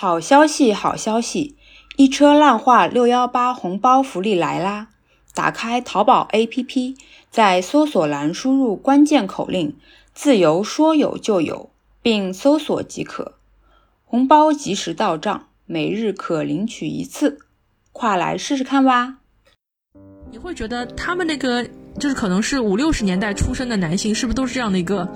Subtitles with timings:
[0.00, 1.58] 好消息，好消息！
[1.98, 4.88] 一车烂话六幺八红包福利来啦！
[5.34, 6.96] 打开淘宝 APP，
[7.30, 9.76] 在搜索栏输入关键口令
[10.14, 11.68] “自由说有就有”，
[12.00, 13.34] 并搜索即可。
[14.06, 17.36] 红包及时到账，每日可领取一次，
[17.92, 19.18] 快来试试看吧！
[20.30, 21.68] 你会觉得他们那个？
[21.98, 25.06] 就是可能是五六十年代出生的男性，是不是都是这样的一个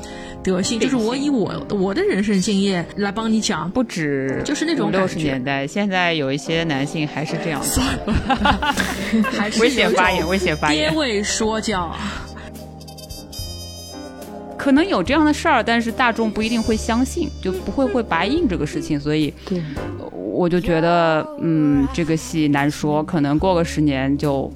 [0.43, 0.79] 德性？
[0.79, 7.63] 就是我以我我的人生经验来帮你讲，不止，就是那种六十年代，现在有一些男性还是这样。
[7.63, 8.75] 算了，
[9.33, 10.91] 还是危险发言，危险发言。
[10.91, 11.95] 爹味说教，
[14.59, 19.33] 可能有这样的事儿，但是大众不一定会相信，就不会会白印这个事情，所以，
[20.13, 24.53] 我就觉得，嗯，这个戏难说，可能过个十年就。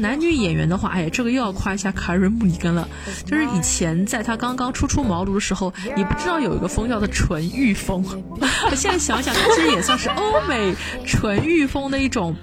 [0.00, 2.88] 男女演员的话，哎，这个又要夸一下卡瑞·穆里根了。
[3.24, 8.04] 就是以前在他刚刚初出茅庐的时候，你不知道有一个风叫做纯欲风。
[8.74, 12.34] 现在想想，他其实也算是欧美纯欲风的一种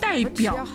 [0.00, 0.66] 代表。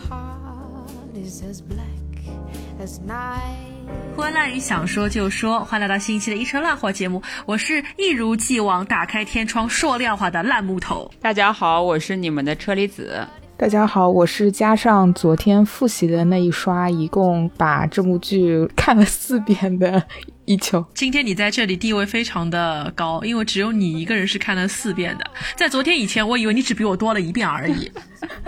[4.15, 11.11] 欢乐语想说就说，欢迎来到新一期的一车烂货节目，我是一如既往打开天窗说亮话的烂木头。
[11.21, 13.27] 大家好，我是你们的车厘子。
[13.59, 20.01] 大家好，我是加上昨天复习的那一刷，一共把这部剧看了四遍的
[20.45, 20.85] 一秋。
[20.93, 25.25] 今天你在这里地位非常的高，因为只有你一个人是看了四遍的。
[25.55, 27.91] 在昨天以前，我以为你只比我多了一遍而已。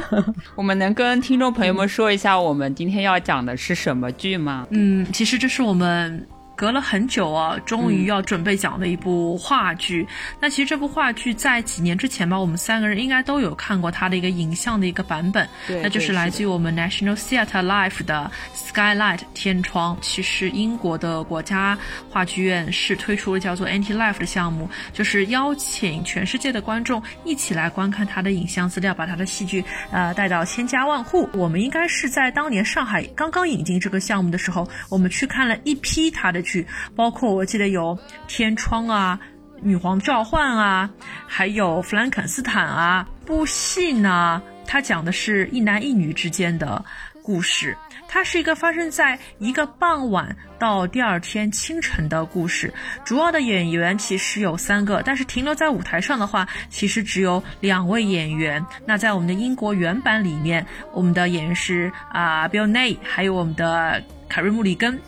[0.54, 4.68] 我们能跟听众朋友们说一下，我们今天要讲的是什么剧吗？
[4.70, 6.24] 嗯，其实这是我们。
[6.60, 10.06] 隔了很久啊，终于要准备讲的一部话剧。
[10.42, 15.48] 那其实这部话剧在几年之前吧，我们三个人应该都有看过它的一个影像的一个版本。
[15.66, 19.98] 对，那就是来自于我们 National Theatre Life 的 Skylight 天窗。
[20.02, 21.78] 其实英国的国家
[22.10, 31.30] 话剧院是推出了叫做 Anti Life 的项目，就是邀请全世界的观众一起来观看它的影像资料，把它的戏剧呃带到千家万户。
[31.32, 36.44] 我们应该是在当年上海刚刚引进这个项目的时候，我们去看了一批它的。
[36.50, 36.66] 剧
[36.96, 37.96] 包括我记得有
[38.28, 39.20] 《天窗》啊，
[39.62, 40.90] 《女皇召唤》啊，
[41.28, 43.08] 还有《弗兰肯斯坦》啊。
[43.26, 46.84] 部戏呢，它讲的是一男一女之间的
[47.22, 47.78] 故事，
[48.08, 52.74] 它是一个发生在一个傍晚到第二天清晨的故事。
[53.06, 58.66] 主要的演员其实有三个，但是停留在舞台上的话，其实只有两位演员。
[58.84, 65.00] 那在我们的英国原版里面，我们的演员是啊，Bill Nye，还有我们的凯瑞·穆里根。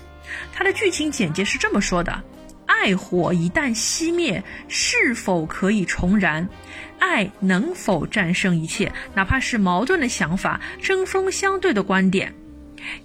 [0.53, 2.23] 它的剧情简介是这么说的：
[2.65, 6.47] 爱火一旦熄灭，是否可以重燃？
[6.99, 8.91] 爱能否战胜一切？
[9.13, 12.33] 哪怕是矛盾的想法、针锋相对的观点。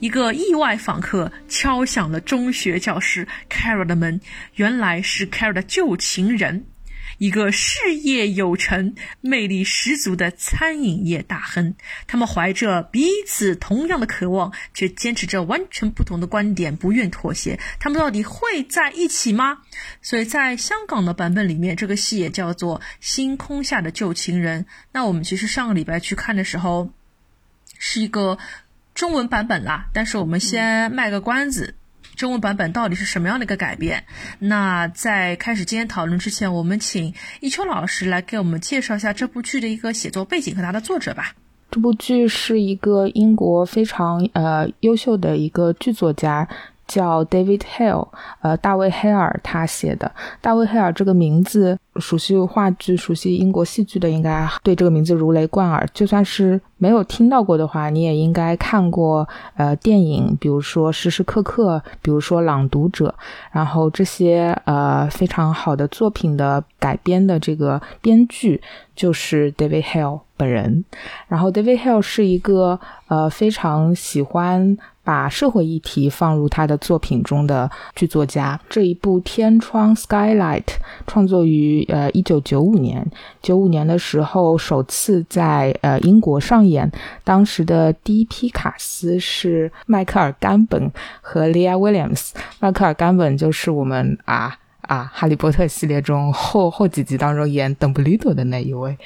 [0.01, 4.19] 一个意外访客敲响了中学教师 Carol 的门，
[4.55, 6.65] 原来是 Carol 的旧情人。
[7.19, 11.75] 一个事业有成、魅力十足的餐饮业大亨，
[12.07, 17.59] 他们怀着彼此同样的渴望，却坚持着完全不同的观点，不愿妥协。
[17.81, 19.59] 他们到底会在一起吗？
[20.03, 24.65] 所以在香港的版本里面，这个戏也叫做《星空下的旧情人》。
[24.93, 26.91] 那我们其实上个礼拜去看的时候，
[27.79, 28.39] 是一个
[28.95, 29.89] 中文版本啦。
[29.93, 31.75] 但是我们先卖个关子。
[32.17, 34.05] 中文版本到底是什么样的一个改变？
[34.39, 41.35] 那在开始今天讨论之前，我们请一秋老师来给我们介绍一下这部剧的一个写作背景和它的作者吧。
[41.71, 46.49] 这部剧是一个英国非常呃优秀的一个剧作家。
[46.87, 48.09] 叫 David Hale，
[48.41, 50.11] 呃，大卫·黑尔他写的。
[50.41, 55.87] 大卫·黑尔这个名字，熟悉话剧、熟悉英国戏剧的，应该对这个名字如雷贯耳。
[55.93, 63.15] 就算是没有听到过的话，你也应该看过呃电影，比如说《时时刻刻》，比如说《朗读者》，
[63.51, 68.63] 然后这些呃非常好的作品的改编的这个编剧
[68.95, 70.85] 就是 David Hale 本人。
[71.27, 74.79] 然后 David Hill 是一个呃非常喜欢。
[75.07, 80.65] 把社会议题放入他的作品中的剧作家，这一部《天窗》（Skylight）
[81.07, 83.09] 创作于呃一九九五年。
[83.41, 86.91] 九五年的时候，首次在呃英国上演。
[87.23, 92.33] 当时的第一批卡司是迈克尔·甘本和 Leah Williams。
[92.59, 94.59] 迈克尔·甘本就是我们啊。
[94.87, 98.97] 啊，哈利波特系列中后后几集当中演邓布利多的那一位，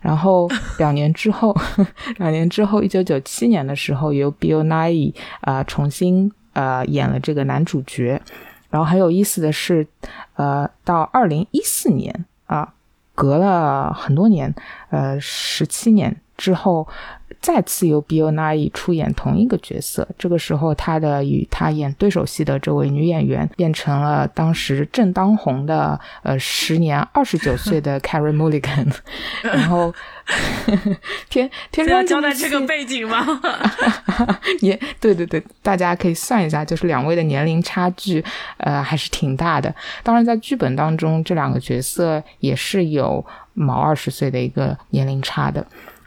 [0.00, 0.48] 然后
[0.78, 1.54] 两年之后，
[2.18, 8.20] 两年之后，一九九七年的时候，由 Bill Nye 啊重新呃演了这个男主角。
[8.68, 9.86] 然后很有意思的是，
[10.34, 12.74] 呃，到二零一四年啊，
[13.14, 14.54] 隔了很多年，
[14.90, 16.86] 呃，十七年之后。
[17.46, 20.08] 再次由 Bill Nye 出演同一个角色。
[20.18, 28.92] 这个时候，他的与他演对手戏的这位女演员变成了当时正当红的呃时年二十九岁的 Carrie Mulligan。
[29.42, 29.94] 然后，
[31.30, 33.24] 天 天窗交代这个背景吗？
[34.60, 38.24] 也对对对，大家可以算一下，就是两位的年龄差距，
[38.56, 39.72] 呃，还是挺大的。
[40.02, 45.64] 当然，在剧本当中，这两个角色也是有毛二十岁的一个年龄差的。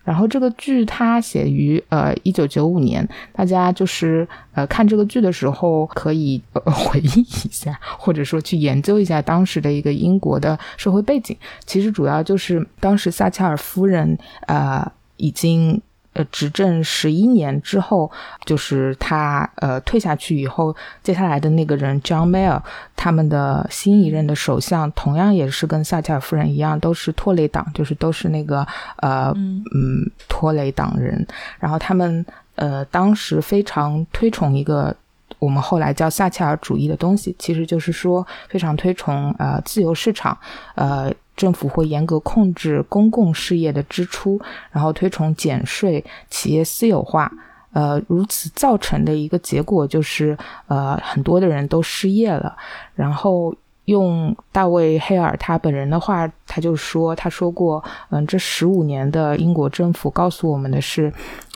[0.10, 11.38] 然后这个剧它写于呃一九九五年，大家就是呃看这个剧的时候可以呃 回忆一下，或者说去研究一下当时的一个英国的社会背景。
[11.68, 14.18] 其实主要就是当时撒切尔夫人
[14.48, 15.80] 呃已经。
[16.14, 18.12] 呃，执政十一年之后，
[18.44, 22.60] 就是他呃退下去以后，接下来的那个人 John Mayer，
[22.96, 28.66] 他们的新一任的首相，同样也是跟撒切尔夫人一样，都是托雷党，就是都是那个
[28.98, 31.26] 呃嗯托雷党人。
[31.60, 32.26] 然后他们
[32.56, 34.96] 呃当时非常推崇一个
[35.38, 40.36] 我们后来叫撒切尔主义的东西，其实就是说非常推崇呃自由市场
[40.74, 41.14] 呃。
[41.40, 44.38] 政府会严格控制公共事业的支出，
[44.72, 47.32] 然后推崇减税、企业私有化。
[47.72, 50.38] 呃，如此造成的一个结果就是，
[50.68, 52.58] 呃，很多的人都失业了。
[52.94, 53.56] 然后
[53.90, 61.12] 用大卫·黑尔他本人的话，他就说，他说过，嗯，这十五年的英国政府告诉我们的是。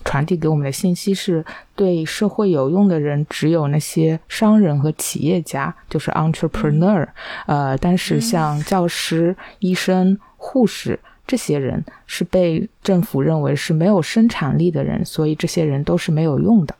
[0.06, 1.44] 传递给我们的信息是
[1.78, 7.08] 对社会有用的人，只有那些商人和企业家，就是 entrepreneur。
[7.46, 16.76] 呃，但是像教师、医生、护士这些人是被政府认为是没有生产力的人，所以这些人都是没有用的。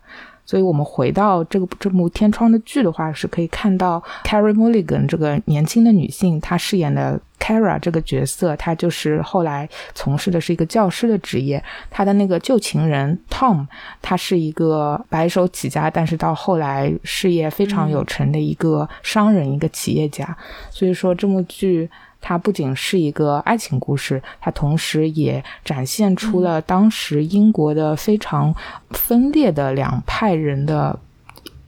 [0.46, 11.62] 所以我们回到这个这部天窗的剧的话，是可以看到 Carrie Mulligan 这个年轻的女性，她饰演的 Kara 这个角色，她就是后来从事的是一个教师的职业。
[11.90, 13.66] 她的那个旧情人 Tom，
[14.02, 20.36] 他是一个白手起家，但是到后来事业非常有成的一个商人，一个企业家。
[20.70, 21.90] 所以说这部剧。
[22.26, 28.54] 它不仅是一个爱情故事，它同时也展现出了当时英国的非常
[28.92, 30.98] 分裂的两派人的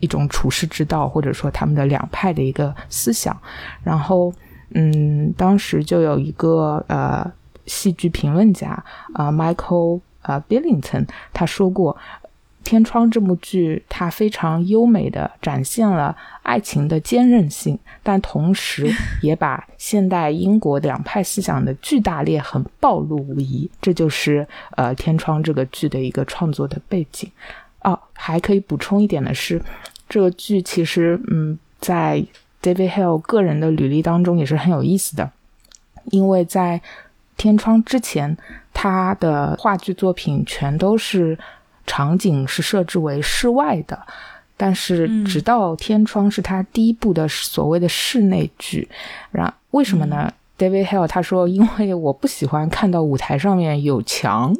[0.00, 3.36] 一种处世之道，或者说他们的两派的一个思想。
[3.84, 4.32] 然后，
[4.70, 7.30] 嗯，当时就有一个呃
[7.66, 8.82] 戏剧评论家
[9.12, 11.94] 啊，Michael 啊 Billington，他说过。
[12.66, 18.92] 《天窗》这部剧，它非常优美的展现了爱情的坚韧性，但同时
[19.22, 23.70] 也把现代英国两派思想的巨大裂痕暴露无遗。
[23.80, 27.30] 这就是呃《天窗》这个剧的一个创作的背景。
[27.84, 29.62] 哦，还可以补充一点的是，
[30.08, 32.20] 这个剧其实嗯，在
[32.60, 35.30] David Hill 个人的履历当中也是很有意思的，
[36.06, 36.80] 因为在
[37.36, 38.36] 《天窗》之前，
[38.74, 41.38] 他的话剧作品全都是。
[41.86, 43.98] 场景是设置为室外的，
[44.56, 48.88] 但是直到天窗是他第一部的所谓的室内剧。
[49.30, 54.56] 然为什么呢？David Hill 他说，因为我不喜欢看到舞台上面有墙，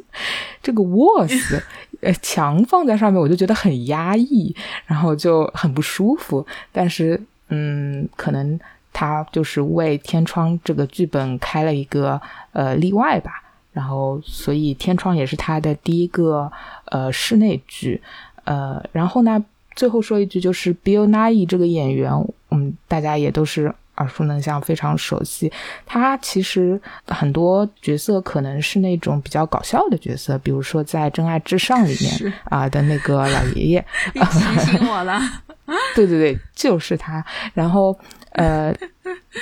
[0.61, 1.61] 这个 walls，
[2.01, 6.45] 呃，墙放在上面我就觉得很压抑，然后就很不舒服。
[6.71, 7.19] 但是，
[7.49, 8.59] 嗯，可能
[8.93, 12.21] 他就是为天窗这个剧本开了一个
[12.51, 13.43] 呃例外吧。
[13.77, 16.51] 然后，所以《天窗》也是他的第一个
[16.85, 18.01] 呃室内剧，
[18.43, 19.45] 呃，然后呢，
[19.75, 22.11] 最后说一句，就是 Bill Nye 这个演员，
[22.49, 25.51] 嗯，大家也都是耳熟能详，非常熟悉。
[25.85, 35.21] 他其实很多角色可能是那种比较搞笑的角色，比如说在《真爱至上》里面啊的那个老爷爷， 提醒我了。
[35.93, 37.23] 对对对，就是他。
[37.53, 37.95] 然后。
[38.37, 38.73] 呃，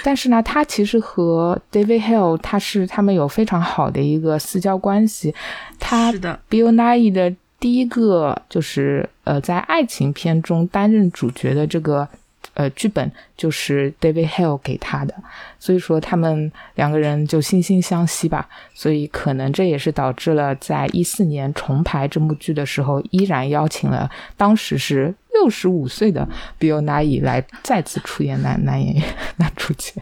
[0.03, 5.33] 但是呢，他其实和 David Hill 他是他们有非常好的一个私交关系。
[5.79, 12.07] 他是的 Bill Nye 的第一个就是呃，在爱情片中担任主角的这个
[12.55, 15.13] 呃剧本就是 David Hill 给他的，
[15.59, 18.49] 所以说他们两个人就惺惺相惜吧。
[18.73, 25.13] 所以可能这也是导致了在一四年重排这部剧的时候，依然邀请了当时是。
[25.35, 26.25] 六十五岁的
[26.57, 29.03] Bill Nye 来再次出演男男演员
[29.35, 30.01] 男主角，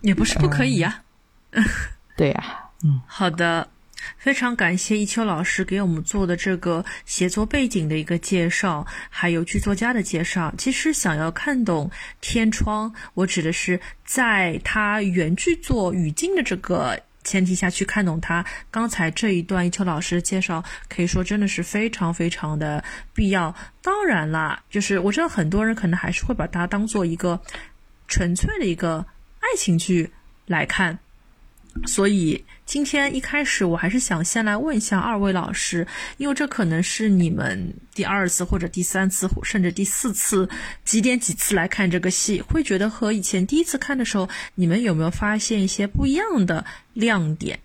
[0.00, 1.02] 也不是不可以呀。
[2.16, 2.44] 对呀，
[2.82, 3.68] 嗯，好的，
[4.18, 10.52] 非常感谢一秋老师给我们做的这个写作背景的一个介绍，还有剧作家的介绍。
[10.56, 11.90] 其实想要看懂
[12.20, 17.00] 《天窗》，我指的是在他原剧作语境的这个。
[17.24, 22.82] 前提下去看懂它，刚才这一段一秋老师的介绍，可以说真的是非常非常的
[23.14, 23.54] 必要。
[23.80, 27.40] 当然啦，就是我知道很多人可能还是会把它当做一个
[28.08, 29.06] 纯粹的一个
[29.38, 30.10] 爱情剧
[30.46, 30.98] 来看，
[31.86, 35.86] 所以今天一开始，我还是想先来问一下二位老师，
[36.18, 40.48] 因为这可能是你们第二次或者第三次，甚至第四次
[40.84, 47.58] 几点几次来看这个戏，会觉得和以前第一次看的时候，你们有没有发现一些不一样的亮点？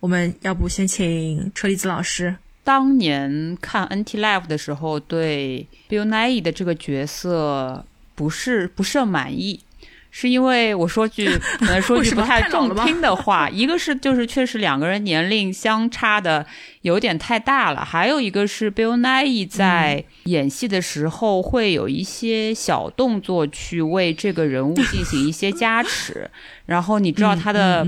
[0.00, 2.36] 我们要不先请车厘子老师。
[2.64, 9.60] 当年看《NT Live》的时候，对 Bill Nye 的这个角色不是不甚满意。
[10.10, 16.44] 是因为我说句可 能说句不太中听的话，一个是就是确实两个人年龄相差的
[16.80, 26.28] 有点太大了，还有一个是 Bill Nye 在演戏的时候会有一些小动作去为这个人物进行一些加持，
[26.66, 27.86] 然后你知道他的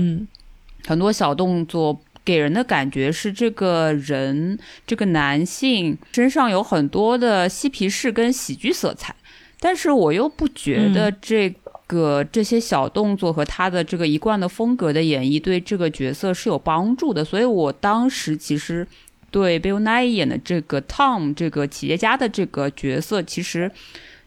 [0.85, 9.15] 很多小动作给人的感觉是这个人这个男性身上有很多的嬉皮士跟喜剧色彩，
[9.59, 11.53] 但是我又不觉得这。
[11.91, 17.25] 个这些小动作和他的这个一贯的风格的演绎，对这个角色是有帮助的。
[17.25, 18.87] 所以我当时其实
[19.29, 23.69] 对 Bill Nye 演的这个 Tom 这个企业家的这个角色，其实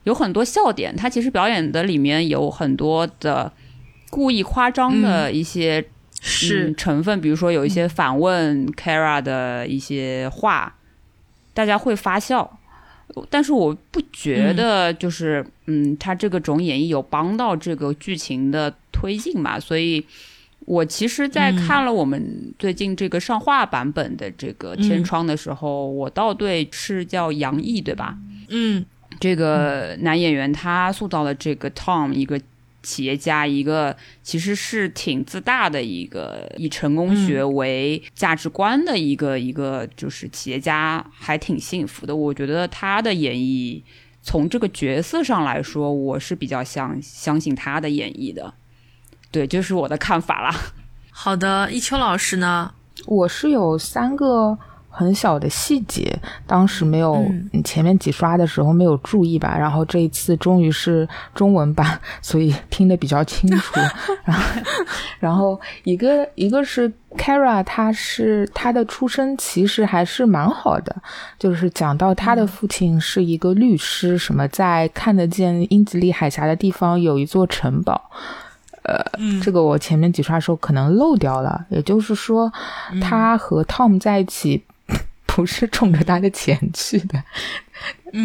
[0.02, 0.94] 有很多笑点。
[0.94, 3.50] 他其实表演的里面有很多的
[4.10, 5.82] 故意夸张的一些
[6.20, 10.76] 是成分，比如说有一些反问 Kara 的一些话，
[11.54, 12.58] 大家会发笑。
[13.30, 19.58] 但是我不觉得，就是嗯，他这个种演绎有帮到这个剧情的推进嘛？
[19.60, 20.04] 所以，
[20.60, 28.16] 我其实，在看了我们最近这个上画版本的这个《天窗》的时候，我倒对是叫杨毅对吧？
[28.48, 28.84] 嗯，
[29.20, 32.40] 这个男演员他塑造了这个 Tom 一个。
[32.84, 42.14] 企业家一个其实是挺自大的一个以成功学为价值观的一个一个就是企业家还挺幸福的。
[42.14, 43.82] 我觉得他的演绎
[44.22, 48.54] 从这个角色上来说，我是比较相相信他的演绎的。
[49.32, 50.54] 对，就是我的看法啦。
[51.10, 52.74] 好的，一秋老师呢？
[53.06, 54.56] 我是有三个。
[54.96, 57.20] 很小的细节，当时没有
[57.64, 63.80] 前面几刷的时候没有注意吧，然后这一次终于是中文版， 所以听得比较清楚。
[64.24, 64.62] 然后，
[65.18, 70.94] 然后一个一个是 Kara，他是他的出身其实还是蛮好的，
[71.38, 78.10] 就是讲到他的父亲是一个律师，什么在看得见英吉利海峡的地方有一座城堡。
[78.84, 79.02] 呃，
[79.42, 82.52] 这个我前面几刷的时候可能漏掉了，也就是说，
[83.00, 84.62] 他和 Tom 在一起。
[85.34, 87.20] 不是冲着他的钱去的，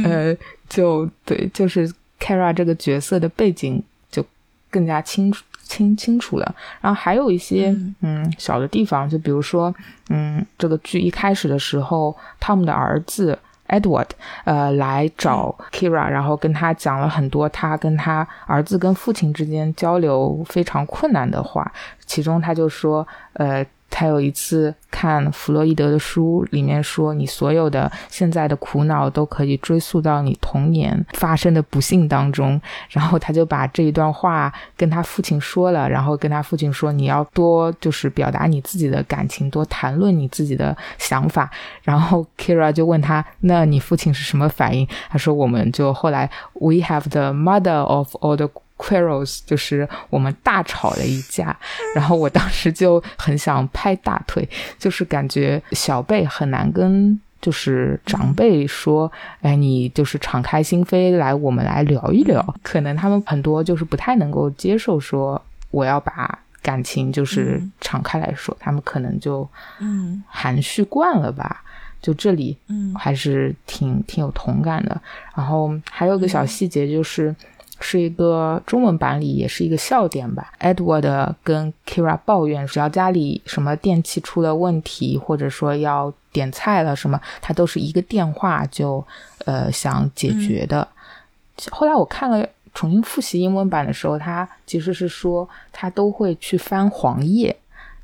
[0.06, 0.38] 呃，
[0.70, 4.24] 就对，就是 Kara 这个角色的背景就
[4.70, 6.56] 更加清楚清清楚了。
[6.80, 9.74] 然后还有一些嗯小的地方，就比如说
[10.10, 13.40] 嗯，这个剧一开始的时候，Tom 的儿子
[13.70, 14.10] Edward
[14.44, 21.72] 呃来找 Kira，然后跟他讲了很多他跟他儿子跟父亲之间交流非常困难的话，
[22.06, 23.66] 其中他就说呃。
[23.90, 32.60] 他有一次看弗洛伊德的书，里面说你所有的现在的苦恼都可以追溯到你童年发生的不幸当中。
[32.90, 41.50] 然后他就把这一段话跟他父亲说了，然后跟他父亲说你要多就是表达你自己的感情，多谈论你自己的想法。
[41.84, 44.88] 然后 Kira 就问他，那你父亲是什么反应？
[45.10, 48.50] 他说我们就后来 We have the mother of all the
[48.80, 51.56] Quarrels 就是我们大吵了一架，
[51.94, 62.56] 然后我当时就很想拍大腿，就是感觉小辈很难跟就是长辈说，哎，你就是敞开心扉来，我们来聊一聊。
[62.64, 69.46] 可能他们很多就是不太能够接受说我要把感情就是敞开来说，他们可能就
[69.82, 71.64] 嗯含蓄惯了吧。
[72.02, 75.02] 就这里嗯还是挺挺有同感的。
[75.36, 77.36] 然后还有个小细节就是。
[77.80, 80.52] 是一个中文版里也是一个笑点吧。
[80.60, 89.06] Edward 跟 Kira 抱怨，只要家里什么电器出了问题，或者说要点菜了什么，他都是一个电话就
[89.46, 90.88] 呃想解决的。
[91.72, 97.56] 后来我看了重新复习英文版的时候，他其实是说他都会去翻黄页，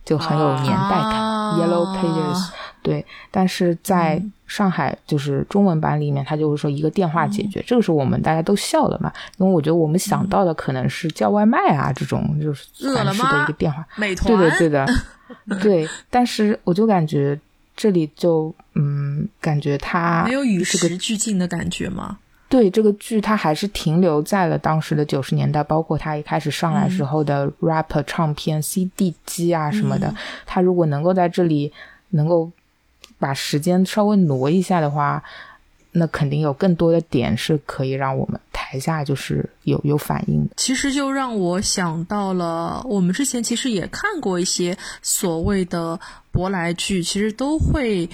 [0.04, 1.36] 就很有年代感。
[1.60, 2.50] Yellow Pages。
[2.82, 14.14] 对，但是在上海就是中文版里面，他就会说一个电话解决，这个是我们大家都笑了嘛，因为我觉得我们想到的可能是叫外卖啊这种，就是传式的一个电话，美。
[14.14, 14.88] 团，对的对 的，
[15.62, 17.40] 对，但是我就感觉
[17.76, 22.20] 这里就嗯，感觉他没有与时俱进的感觉吗？
[22.48, 30.14] 对，这个剧它还是停留在了当时的九十年代，包括它一开始上来时候的 rap 唱片 CD 机啊什么的，
[30.46, 31.74] 它如果能够在这里
[32.12, 32.52] 能够。
[33.18, 35.24] 把时间稍微挪一下的话，
[35.92, 40.54] 那肯定有更多的点是可以让我们台下就是有有反应的。
[40.58, 45.98] 其实就让我想到了，我们之前其实也看过一些所谓的
[46.34, 48.10] 舶来剧，其实都会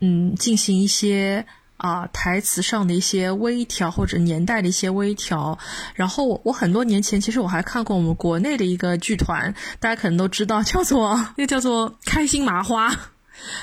[0.00, 1.44] 嗯进行一些
[1.76, 5.58] 啊台词上的一些微调或者年代的一些微调。
[5.94, 12.90] 然后我很多年前其实我还看过我们国内的一个剧团，大家可能都知道，叫做 那个叫做开心麻花。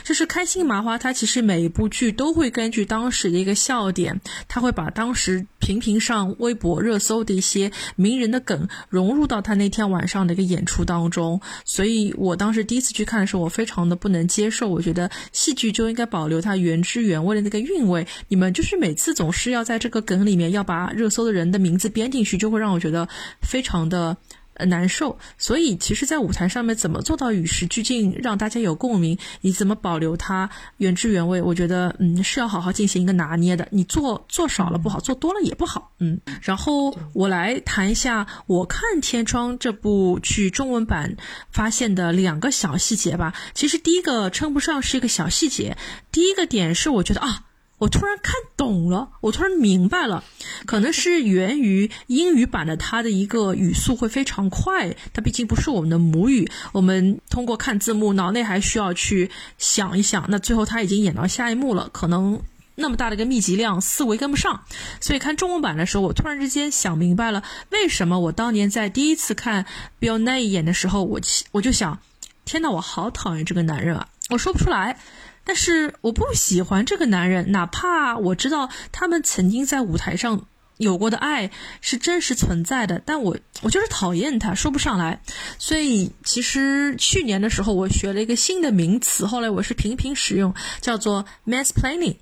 [0.03, 11.41] 就是开心麻花，它其实每一部剧都会根据当时的一个笑点，它会把当时频频上微博热搜的一些名人的梗融入到他那天晚上的一个演出当中。
[11.63, 14.69] 所以我当时第一次去看的时候，我非常的不能接受。
[14.69, 18.07] 我觉得戏剧就应该保留它原汁原味的那个韵味。
[18.27, 23.07] 你们就是每次总是要在这个梗里面要把热搜的人的名字编进去，就会让我觉得
[23.41, 24.17] 非常的。
[24.55, 25.17] 呃，难受。
[25.37, 29.17] 所以，其实，在舞台上面怎么做到与时俱进，让大家有共鸣？
[29.41, 31.41] 你怎么保留它原汁原味？
[31.41, 33.67] 我觉得，嗯，是要好好进行一个拿捏的。
[33.71, 35.91] 你做做少了不好，做多了也不好。
[35.99, 41.15] 嗯，然后我来谈一下我看《天窗》这部剧中文版
[41.51, 43.33] 发现的两个小细节吧。
[43.53, 45.77] 其实，第一个称不上是一个小细节，
[46.11, 47.43] 第一个点是我觉得啊。
[47.77, 50.23] 我突然看懂了，我突然明白了，
[50.65, 62.41] 可能是源于英语版的它的一个语速会非常快，它毕竟不是我们的母语，我们通过看字幕，脑内还需要去想一想，那最后他已经演到下一幕了，可能
[62.75, 64.63] 那么大的一个密集量，思维跟不上，
[65.01, 69.65] 所以看中文版的时候，我突然之间想明白了，为什么我当年在第一次看
[69.99, 71.19] Bill Nye 演的时候，我
[71.51, 71.99] 我就想，
[72.45, 74.97] 天呐，我好讨厌这个男人啊，我说不出来。
[75.45, 80.45] 但是我不喜欢这个男人，哪怕我知道他们曾经在舞台上
[80.77, 85.21] 有过的爱是真实存在的，但我我就是讨厌他，说不上来。
[85.59, 92.17] 所以其实去年的时候，我学了一个新的名词，后来我是频频使用，叫做 mansplaining，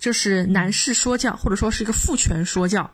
[0.00, 2.90] 就是男士说教，或者说是一个父权说教。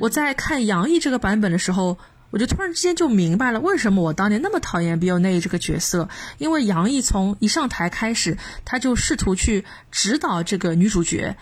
[0.00, 1.96] 我在看杨毅这个版本的时候。
[2.30, 6.08] 我就突然之间就明白了，为什么我当年那么讨厌 Bill Nye 这个角色，
[6.38, 11.36] 因为杨毅从一上台开始，他就试图去指导这个女主角。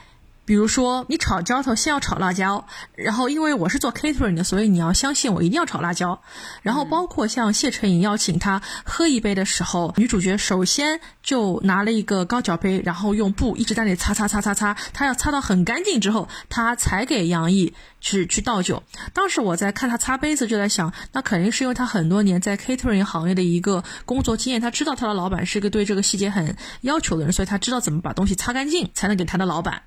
[0.46, 6.22] 比如说，你炒浇头先要炒辣椒，然后因为我是做 catering 的，所以你要相信我一定要炒辣椒。
[6.62, 18.84] 然后包括像谢承颖邀请他喝一杯的时候，女主角首先就拿了一个高脚杯，然后用布一直在那里擦擦擦擦擦，她要擦到很干净之后，她才给杨毅去去倒酒。
[19.12, 29.82] 当时我在看他擦杯子，就在想，那肯定是因为他很多年在 catering 行业的一个工作经验，他知道他的老板是一个对这个细节很要求的人，所以他知道怎么把东西擦干净，才能给他的老板。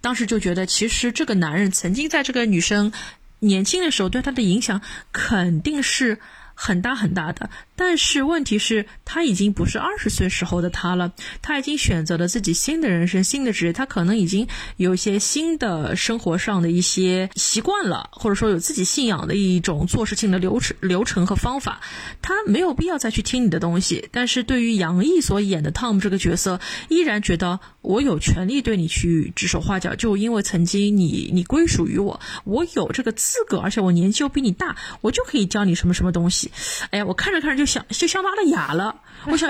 [0.00, 2.92] 当时就觉得，其实这个男人曾经在这个女生
[3.40, 4.80] 年轻的时候对她的影响
[5.12, 6.18] 肯定是
[6.54, 7.50] 很大很大的。
[7.82, 21.80] 但是问题是，他已经不是二十岁时候的他了，他已经选择了自己新的人生、新的职业，他可能已经有一些新的生活上的一些习惯了，或者说有自己信仰的一种做事情的流程、流程和方法，
[22.20, 24.10] 他没有必要再去听你的东西。
[24.12, 36.50] 但是对于杨毅所演的 Tom 这个角色，依然觉得我有权利对你去指手画脚，就因为曾经你你归属于我，我有这个资格，而且我年纪又比你大，我就可以教你什么什么东西。
[36.90, 37.69] 哎呀，我看着看着就。
[37.70, 38.94] 想就想到阿拉爷了，
[39.26, 39.48] 我想，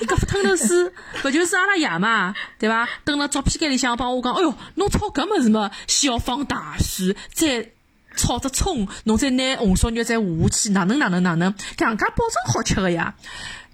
[0.00, 0.92] 一个吞头丝，
[1.22, 2.88] 不就是阿拉爷嘛，对吧？
[3.04, 5.70] 等到照片间里向帮我讲，哎哟，侬炒搿么子么？
[5.88, 7.70] 先要放大水，再
[8.16, 11.52] 炒只葱，侬再拿红烧肉再下去，哪能哪能哪能？
[11.78, 13.14] 两家保证好吃的呀。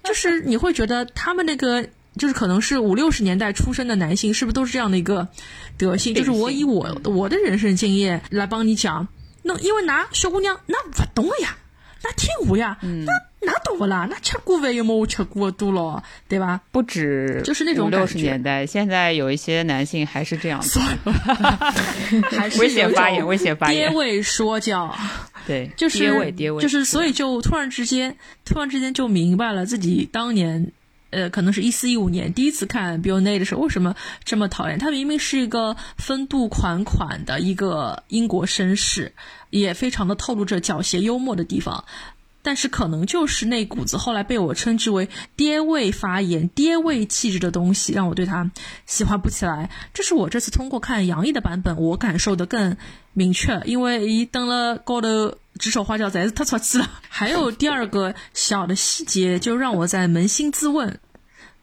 [0.03, 5.27] 就是你会觉得他们那个，就是可能是五六十年代出生的男性，是不是都是这样的一个
[5.77, 6.13] 德性？
[6.15, 9.07] 就是我以我我的人生经验来帮你讲，
[9.43, 11.57] 那因为拿小姑娘那不懂了呀。
[12.03, 13.11] 那听我呀，那
[13.45, 14.07] 那懂不啦？
[14.09, 16.61] 那吃过饭有没我吃过多了，对吧？
[16.71, 20.79] 不止，就是那种六十年代，现在有一些男性还是这样子，
[22.37, 24.95] 还是危险发言， 危险发言，爹味说教，
[25.45, 30.71] 对，就是爹味，爹味，就是所以就突然之间，突然之间就明白了自己当年。
[31.11, 34.91] 呃，可能是一四一五年第一次看 Bill Nye 的时候，为什么这么讨厌他？
[34.91, 39.13] 明明是一个风度款款的一个英国绅士，
[39.49, 41.85] 也非常的透露着狡黠幽默的地方。
[42.45, 48.51] 但是可能就是那股子后来被我称之为爹味发言、爹味气质的东西，让我对他
[48.85, 49.71] 喜欢不起来。
[49.95, 52.77] 这是我这次通过看杨毅的版本，我感受的更
[53.13, 53.59] 明确。
[53.65, 56.87] 因为一登了高头指手画脚，才是太出气了。
[57.09, 60.99] 还有第二个小的细节，就让我在扪心自问。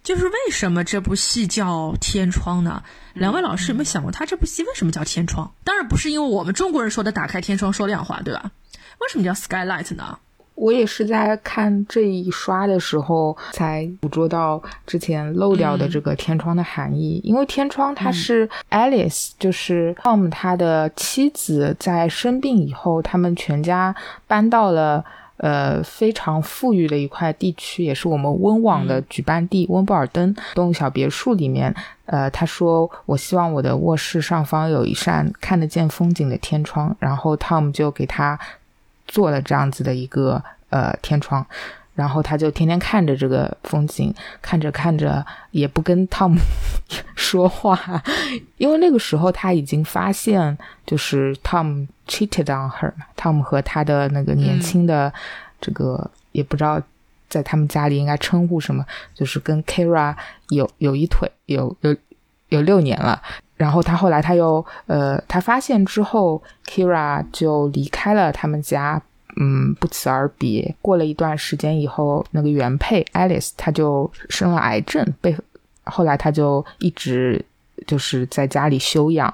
[0.02, 2.82] 就是为什么这部戏叫《天窗》呢？
[3.14, 5.46] 两位老师有没有想过，他这部戏为什么叫《天窗》？
[5.62, 8.50] 当然不是因为我们中国人说的“打开天窗说亮话”，对吧？
[8.98, 10.18] 为什么叫 “skylight” 呢？
[10.54, 23.94] 我也是在看这一刷的时候才捕捉到之前漏掉的这个天窗的含义，因为天窗它是 Alice，就是 Tom 他的妻子在生病以后，他们全家
[24.26, 25.04] 搬到了
[25.38, 31.74] 呃非常富裕的一块地区，也是我们温网的举办地温布尔登动物小别墅里面。
[32.06, 38.38] 呃，他说我希望我的卧室上方有一扇看得见风景的天窗，然后 Tom 就给他。
[39.12, 41.44] 做了这样子的一个呃天窗，
[41.94, 46.38] 然后他就天天看着这个风景，看着看着也不跟汤姆
[47.14, 48.02] 说话，
[48.56, 55.12] 因为那个时候他已经发现就是 Tom cheated on her，汤姆和他的那个年轻的
[55.60, 56.80] 这个也不知道
[57.28, 58.82] 在他们家里应该称呼什么，
[59.14, 60.16] 就是跟 Kara
[60.48, 61.94] 有有一腿有有
[62.48, 63.20] 有六年了。
[63.62, 69.00] 然后他后来他又呃，他发现之后，Kira 就离开了他们家，
[69.40, 70.74] 嗯，不辞而别。
[70.82, 75.36] 过了一段时间以后，那个原配 Alice 她就生了癌症，被
[75.84, 77.44] 后来他就一直
[77.86, 79.32] 就是在家里休养。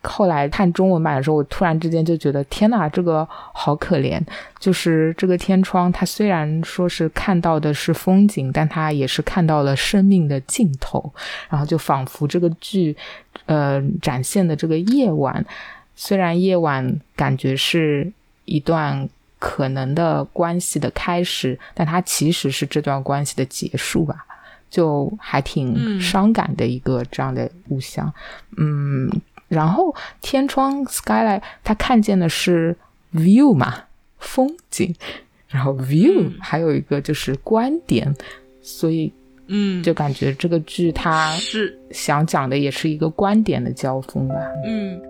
[0.00, 4.20] 后来看中文版的时候，我突然之间就觉得天呐，这个好可怜。
[4.60, 11.12] 就是这个天窗，它虽然说是看到的是风景，但它也是看到了生命的尽头。
[11.48, 12.96] 然后就仿佛这个剧，
[13.48, 15.44] 呃，展现的这个夜晚，
[15.96, 18.12] 虽然夜晚感觉是
[18.44, 19.08] 一段
[19.38, 24.24] 可能的关系的开始，但它其实是这段关系的结束吧。
[24.70, 28.12] 就还挺伤感的一个这样的物象，
[28.58, 29.10] 嗯。
[29.48, 32.76] 然后天窗 skylight，他看见的是
[33.14, 33.84] view 嘛，
[34.18, 34.94] 风景。
[35.48, 38.14] 然后 view 还有一个就是观点，
[38.60, 39.10] 所以
[39.48, 44.34] 嗯，就感觉这个剧它是想讲的也是一个观点的交锋吧。
[44.64, 45.00] 嗯。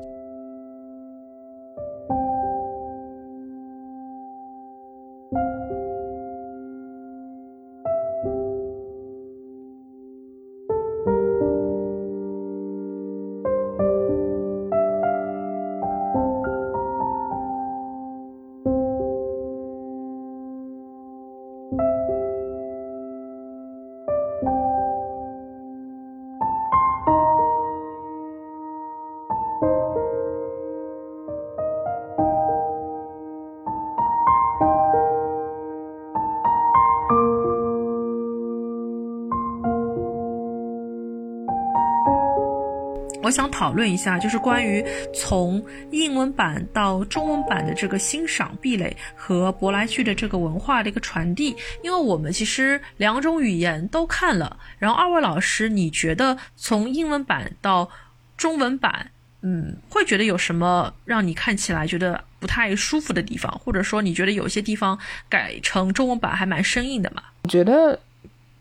[43.58, 51.56] 讨论一下，就是关于从英文版到中文版的这个欣赏壁垒和舶来剧的这个文化的一个传递。
[51.82, 57.90] 因为我们其实两种语言都看了，然后二位老师，你觉得从英文版到
[58.36, 59.10] 中文版，
[59.42, 64.96] 嗯，会觉得有什么让你看起来觉得不太舒服的地方，或者说你觉得有些地方
[65.28, 67.24] 改成中文版还蛮生硬的嘛？
[67.42, 67.98] 我觉得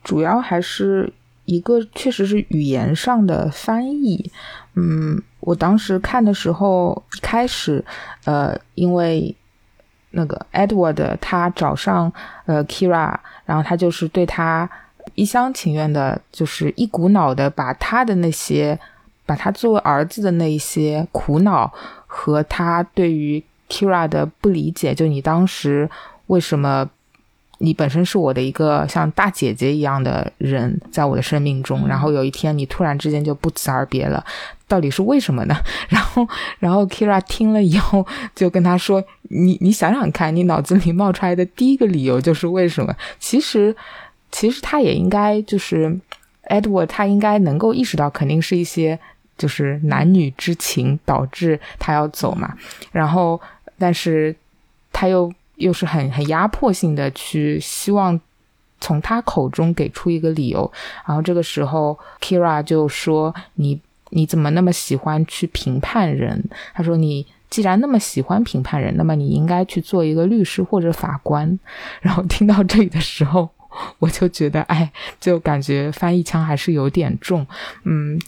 [0.03, 1.13] 主要还是。
[1.47, 4.29] 一个确实是语言上的翻译，
[4.75, 7.83] 嗯，我当时看的时候，一开始，
[8.25, 9.33] 呃，因为
[10.11, 12.11] 那个 Edward 他找上
[12.47, 14.69] 呃 Kira，然后他就是对他
[15.15, 18.77] 一厢情愿的，就是一股脑的把他的那些，
[19.25, 21.73] 把他作为儿子的那一些苦恼
[22.05, 25.89] 和他对于 Kira 的不理解，就你当时
[26.25, 26.89] 为什么。
[27.59, 34.23] 你本身是我的一个像大姐姐一样的人，在我的生命中，然后有一天你突然之间就不辞而别了，
[34.67, 35.55] 到底是为什么呢？
[35.89, 36.27] 然后，
[36.59, 42.95] 然后 Kira 听了以后就跟他说：“你你想想看，你脑子里冒出来的第一个理由就是为什么？
[43.19, 43.75] 其实，
[44.31, 45.99] 其实他也应该就是
[46.49, 48.99] Edward，他应该能够意识到，肯定是一些
[49.37, 52.53] 就是男女之情导致他要走嘛。
[52.91, 53.41] 然后，
[53.79, 54.35] 但是
[54.93, 55.33] 他又。
[55.57, 58.19] 又是很很压迫性的去希望
[58.79, 60.71] 从他口中给出一个理由，
[61.05, 63.79] 然后这个时候 Kira 就说：“你
[64.11, 66.43] 你怎么那么喜欢去评判人？”
[66.75, 71.59] 他说：“你既然那么喜欢评判人，那么你应该去做一个律师或者法官。”
[72.01, 73.49] 然后听到这里的时候，
[73.97, 77.45] 我就觉得，哎，就感觉翻译腔还是有点重。
[77.83, 78.21] 嗯，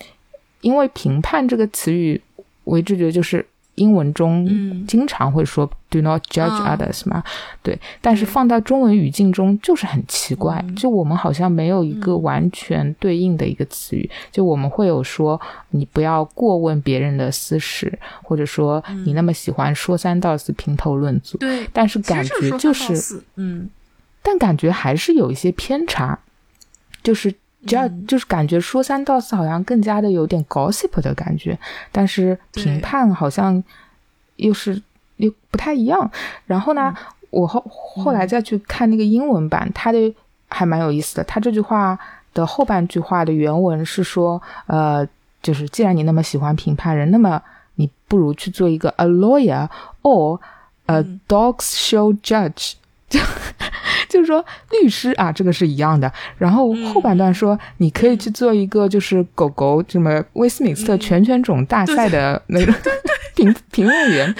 [0.61, 2.19] 因为评判这个词语，
[2.63, 3.45] 我一直觉得就是。
[3.79, 4.45] 英文中
[4.87, 7.23] 经常会说 “do not judge others” 嘛，
[7.63, 15.39] 对，但是放到中文语境中就是很奇怪，就我们好像没有一个完全对应的一个词语，就我们会有说
[15.69, 23.69] 你不要过问别人的私事，或者说你那么喜欢说三道四、评头论足，对，但是感觉就是嗯，
[24.21, 26.19] 但感觉还是有一些偏差，
[27.01, 27.33] 就是。
[27.65, 31.57] 只要就是感觉说三道四好像更加的有点 gossip 的感觉，
[31.91, 33.61] 但是评判好像
[34.37, 34.81] 又是
[35.17, 36.09] 又不太一样。
[36.45, 36.93] 然后呢，
[37.29, 40.13] 我后后来再去看那个英文版，它的
[40.47, 41.23] 还蛮有意思的。
[41.25, 41.99] 它这句话
[42.33, 45.05] 的后半句话的原文是说，呃，
[45.41, 47.41] 就是既然你那么喜欢评判人，那么
[47.75, 49.67] 你不如去做一个 a lawyer
[50.01, 50.39] or
[50.85, 52.73] a dogs show judge。
[53.11, 53.19] 就
[54.07, 56.11] 就是说，律师啊，这个是一样的。
[56.37, 62.73] 然后后半段说，你可以去做一个就是狗狗什么威斯敏斯特犬犬种大赛的那个
[63.35, 64.33] 评评论员。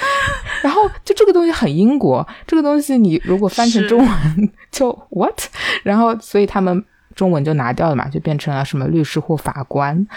[0.62, 5.40] 然后就这个东西很英国，这个东西你如果翻成中文就 what？
[5.84, 6.84] 然后所以他们
[7.16, 10.08] 中文就拿掉了嘛，就变成了什么律师或法官，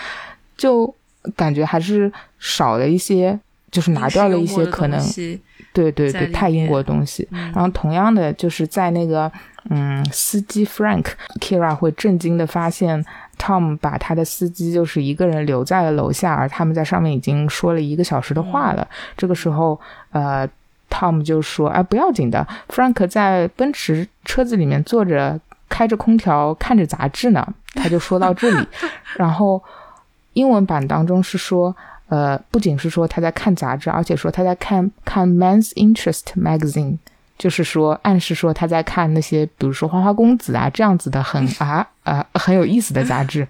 [0.56, 0.94] 就
[1.36, 3.38] 感觉还是少了一些，
[3.70, 5.00] 就是拿掉了一些可能。
[5.72, 7.26] 对对对，太英国的东西。
[7.30, 9.30] 然后同样的，就是在那个
[9.70, 13.04] 嗯，司机 Frank，Kira 会震惊的发现
[13.38, 18.86] ，Tom 把他的司机就是一个人留在了楼下，而他们在上面已经说了一个小时的话了。
[19.16, 19.80] 这个时候，
[20.10, 20.48] 呃
[20.90, 28.66] ，Tom 就说：“哎，不要紧的，Frank 在奔驰车子里面坐着，开着空调，看着杂志呢。”他就说到这里，
[29.16, 29.62] 然后
[30.34, 31.74] 英文版当中是说。
[32.12, 36.92] 呃，不仅是说他在看杂志，而且说他在看看《Man's Interest Magazine》，
[37.38, 43.48] 就是说暗示说他在看那些，比如说《花花公子》啊这样子的很 啊啊很有意思的杂志。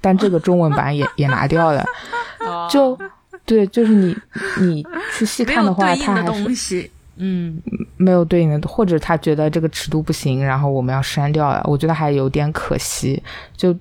[0.00, 1.84] 但这个中文版也也拿掉了，
[2.70, 2.98] 就
[3.44, 4.16] 对，就是你
[4.58, 7.60] 你去细看的话，他还是嗯
[7.98, 11.60] 没有对应的，或者他觉得这个尺度不行，然后我们要删掉了。
[11.64, 13.22] 我觉得还有点可惜，
[13.54, 13.76] 就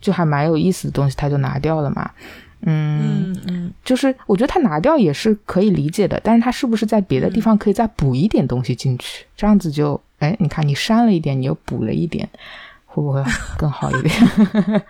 [0.00, 2.08] 就还蛮有意思的东西，他就拿掉了嘛。
[2.62, 9.24] 嗯嗯，就是我觉得他拿掉也是可以理解的，但是他是不是在别的地方可以再补一点东西进去？
[9.34, 12.28] 这样子就，哎，你看你删了一点，你又补了一点，
[12.84, 13.24] 会不会
[13.56, 14.82] 更好一点？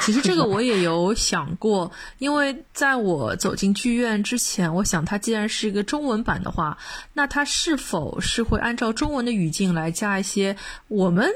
[0.00, 6.76] 其实这个我也有想过，因为在我走进剧院之前，我想它既然是一个中文版的话，
[7.14, 10.56] 那它是否是会按照中文的语境来加一些
[10.88, 11.28] 我们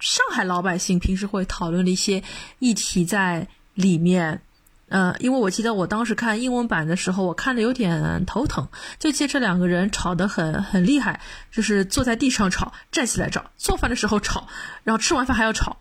[0.00, 2.22] 上海老百姓平时会讨论的一些
[2.58, 4.40] 议题在里面？
[4.92, 11.18] 呃，因为我记得我当时看英文版的时候，我看的有点头疼，就记得这两个人吵得很很厉害，
[11.50, 14.46] 就是坐在地上吵，站起来吵，做饭的时候吵，
[14.84, 15.78] 然后吃完饭还要吵，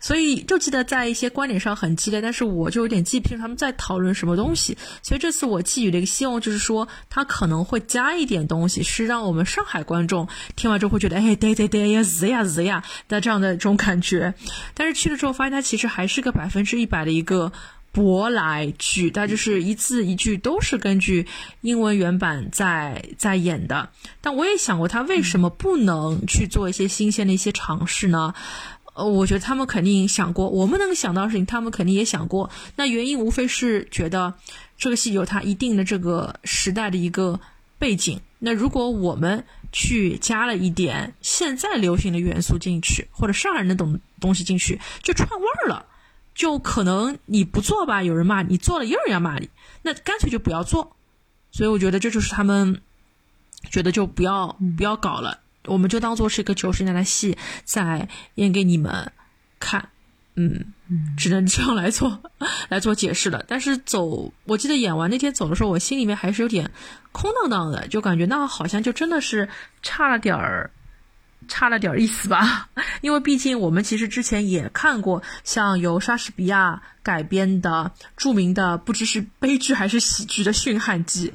[0.00, 14.34] 所以就记得在一些观点上很激烈，但是我就有点记不清他们在讨论什么东西，所以这次我寄予的一个希望就是说，他可能会加一点东西，是让我们上海观众听完之后会觉得，哎，对对对呀，是呀是呀的这样的这种感觉，
[14.74, 17.52] 但是去了之后发现，他其实还是个百分之一百的一个。
[17.94, 21.26] 舶来剧，它就是一字一句都是根据
[21.62, 23.90] 英文原版在在演的。
[24.20, 28.34] 但我也想过，他为什么不能去做一些新鲜的一些尝试呢？
[28.94, 32.50] 呃，我觉得他们肯定想过，我们能想到的事情，他们肯定也想过。
[32.76, 34.34] 那原因无非是觉得
[34.76, 37.38] 这个戏有它一定的这个时代的一个
[37.78, 38.20] 背景。
[38.40, 45.86] 那如果我们去加了一点现在流行的元素进去，或者上海人的东东西进去，就串味儿了。
[46.38, 49.50] 就可能你不做吧，有人骂你；做了，又有人要骂你。
[49.82, 50.96] 那干脆就不要做。
[51.50, 52.80] 所以我觉得这就是他们
[53.68, 59.10] 觉得就不要不要搞了，我们就当做是一个九十年代戏在演给你们
[59.58, 59.88] 看。
[60.36, 60.72] 嗯，
[61.16, 62.22] 只能这样来做
[62.70, 63.44] 来做解释了。
[63.48, 66.70] 但是走，我记得演完那天走的时候，我心里面还是有点
[67.10, 69.48] 空荡荡的，就感觉那好像就真的是
[69.82, 70.70] 差了点儿。
[71.48, 72.68] 差了点意思吧，
[73.00, 81.32] 因为毕竟我们其实之前也看过像由莎士比亚改编的著名的不知是悲剧还是喜剧的《驯悍记》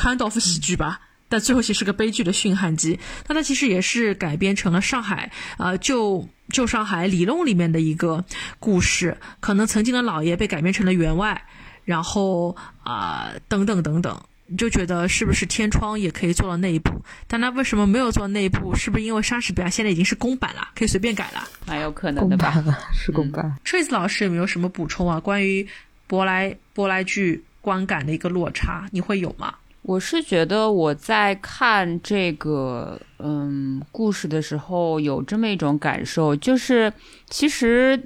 [0.00, 2.96] ，kind of 喜剧吧，但最后其实是个悲剧的《驯悍记》。
[3.28, 8.24] 那它其实也是改编成了上海，呃，旧旧上海里弄里面的一个
[8.58, 11.44] 故事，可能曾经的老爷被改编成了员外，
[11.84, 14.20] 然后啊，等等等等。
[14.46, 16.90] 你就觉得是不是天窗也可以做到那一步？
[17.26, 18.74] 但他为什么没有做那一步？
[18.74, 21.42] 是不是因为莎士比亚现在已经是公版了，可以随便改了？
[21.66, 22.52] 蛮有可能的吧？
[22.92, 23.56] 是公版。
[23.64, 25.18] Trace 老师有没有什么补充啊？
[25.18, 25.66] 关于
[26.06, 29.54] 舶来舶来剧观感的一个落差，你会有吗？
[29.80, 36.92] 我是觉得我在看这个嗯故事的时候，有这么一种感受，就是
[37.30, 37.98] 其实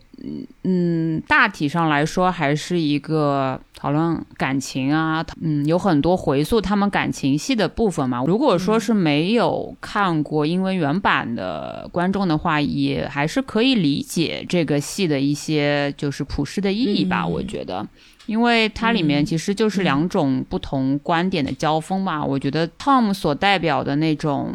[0.63, 3.61] 嗯大体上来说还是一个。
[3.81, 8.25] 讨论感情啊，嗯，有很多回溯他们感情戏的部分嘛。
[8.27, 17.25] 如果说是没有看过英文原版的观众的话，也还是可以理解这个戏的一些就是普世的意义吧。
[17.25, 17.87] 我觉得，
[18.27, 22.25] 因为它里面其实就是两种不同观点的交锋嘛。
[22.25, 24.53] 我觉得 Tom 所代表的那种。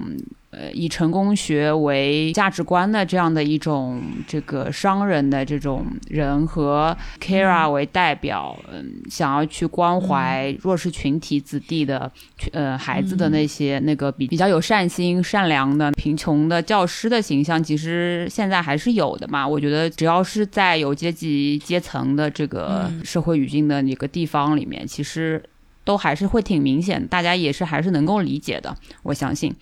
[0.55, 12.11] 呃，以成功学为价值观的这样的一种这个商人的这种人和 Kara 为代表，嗯，想要去关怀弱势群体子弟的，
[12.51, 19.47] 呃，孩子的那些那个比比较有善心、善良的贫穷的教师的形象，其实现在还是有的嘛。
[19.47, 25.41] 我觉得只要是在有阶级阶层的这个社会语境的一个地方里面，其实
[25.83, 29.53] 都还是会挺明显，大家也是还是能够理解的，我相信。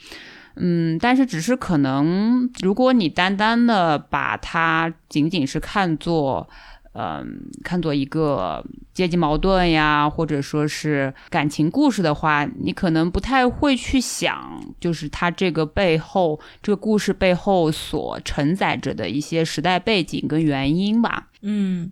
[0.55, 6.49] 嗯，但是只是可能，如果你单单的把它仅仅是看作，
[6.93, 8.61] 嗯，看作一个
[8.93, 21.29] 阶级矛盾呀，或者说是感情故事的话，你可能不太会去想，就是它这个背后，这个故事背后所承载着的一些时代背景跟原因吧。
[21.41, 21.91] 嗯，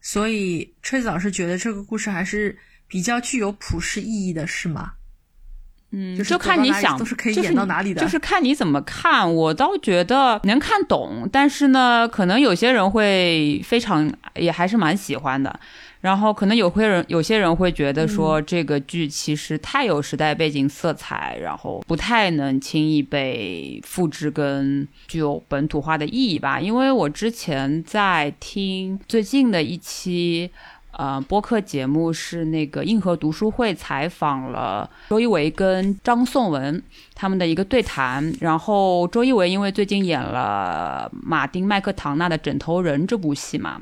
[0.00, 4.92] 所以崔子老师觉得这个故事还是比较具有普世意义的，是吗？
[5.92, 9.34] 嗯，就看你想，都是可以演到哪里的，就是看你怎么看。
[9.34, 15.58] 我倒觉得能看懂，但是呢，可能有些人会非常，也还是蛮喜欢的。
[16.00, 26.60] 然后可能有些人，有些人会觉得说这个剧其实太有时代背景色彩，然后不太能轻易被复制跟具有本土化的意义吧。
[26.60, 30.50] 因为我之前在听最近的一期。
[31.00, 36.82] 呃，播客节目是那个硬核读书会采访了周一围跟张颂文
[37.14, 38.30] 他们的一个对谈。
[38.38, 43.80] 然后周一围因为最近演了马丁麦克唐纳的《枕头人》这部戏嘛，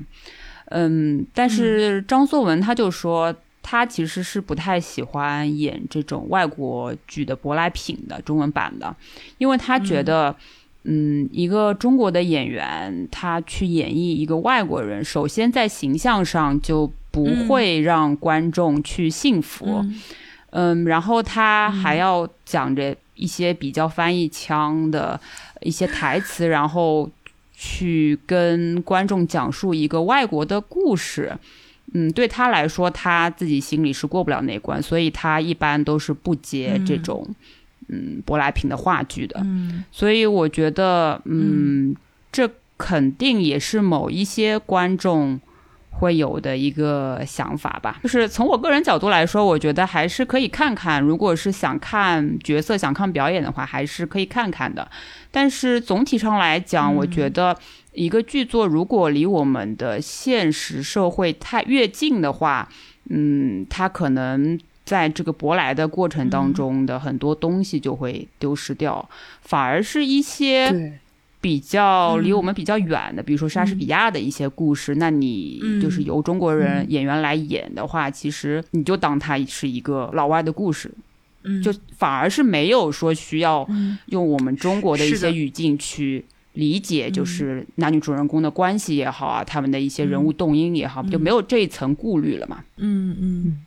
[0.66, 8.94] 嗯，但是张颂文他就说他其实是不太喜欢演这种外国剧的舶来品的中文版的，
[9.38, 10.32] 因为他觉得，
[10.84, 16.92] 嗯，一个中国的演员他去演绎一个外国人，首先在形象上就。
[17.24, 19.84] 不会让观众去信服，
[20.50, 25.20] 嗯，然后他还要讲着一些比较翻译腔的
[25.60, 27.10] 一些台词，然后
[27.52, 31.36] 去跟观众讲述一个外国的故事，
[31.92, 37.26] 嗯，对他来说，他自己心里是过不了那关，所以他一般都是不接这种
[37.88, 38.22] 嗯。
[38.26, 41.96] 舶来品的话剧的，嗯，所以我觉得，嗯，
[42.30, 45.40] 这肯定也是某一些观众。
[45.98, 51.02] 会有的一个想法吧，就是从我个人角度来说，我觉得还是可以看看。
[51.02, 54.88] 如果是想看角色、想看表演的话，还是可以看看的。
[55.30, 57.56] 但是总体上来讲，我觉得
[57.92, 62.68] 一个剧作如果离我们的现实社会太越近的话，
[63.10, 69.08] 嗯，它可能在这个舶来的过程当中的很多东西就会丢失掉，
[69.42, 70.98] 反而是一些。
[71.40, 80.90] 比较离我们比较远的，比如说莎士比亚的一些故事，那你就是由中国人演员来演的话，其实你就当它是一个老外的故事，
[81.62, 83.64] 就反而是没有说需要
[84.06, 86.24] 用我们中国的一些语境去
[86.54, 92.64] 理解，就是男女主人公的关系也好啊，他们的一些人物动因也好，就没有这一层顾虑了嘛。
[92.78, 93.16] 嗯。
[93.20, 93.64] 嗯。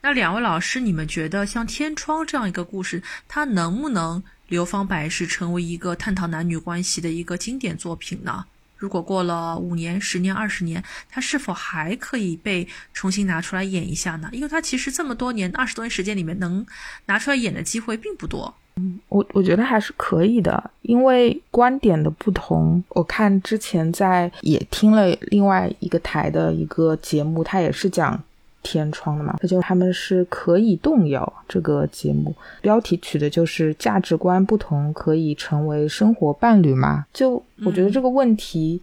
[0.00, 4.22] 那两位老师，你们觉得像《天窗》这样一个故事，它能不能？
[4.48, 8.44] 流芳百世，成为一个探讨男女关系的一个经典作品呢？
[8.76, 14.28] 如果过了五年、十年、二十年，它是否还可以被重新拿出来演一下呢？
[14.32, 16.66] 因为它其实这么多年、二十多年时间里面，能
[17.06, 18.52] 拿出来演的机会并不多。
[18.76, 22.82] 嗯，我我觉得还是可以的，因为观点的不同。
[22.88, 28.20] 我看之前在也听了另外一个台的一个节目，它也是讲。
[28.62, 37.04] 天窗的嘛，他就他们是可以动摇这个节目标题取的就是价值观不同可以成为生活伴侣吗？
[37.12, 38.80] 就我觉得这个问题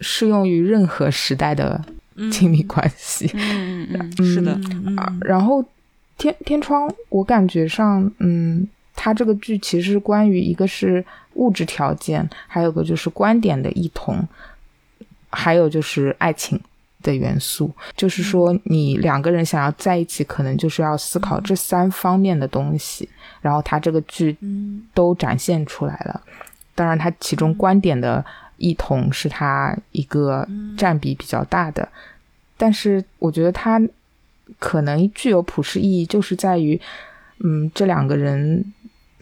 [0.00, 1.84] 适用于任何时代的
[2.30, 3.30] 亲密关系。
[3.34, 4.58] 嗯嗯嗯，是的。
[5.22, 5.64] 然后
[6.16, 14.26] 天天窗，我感觉上，嗯，它这个剧其实关于一个是物质条件，还有个就是观点的异同，
[15.30, 16.60] 还有就是爱情。
[17.02, 23.08] 的元素，就是说，你两个人想要在一起，可能就是要思考这三方面的东西。
[23.40, 24.36] 然后他这个剧
[24.94, 26.22] 都展现出来了。
[26.74, 28.24] 当然，他其中观点的
[28.56, 31.86] 异同是他一个占比比较大的。
[32.56, 33.80] 但是，我觉得他
[34.60, 36.80] 可能具有普世意义，就是在于，
[37.44, 38.64] 嗯，这两个人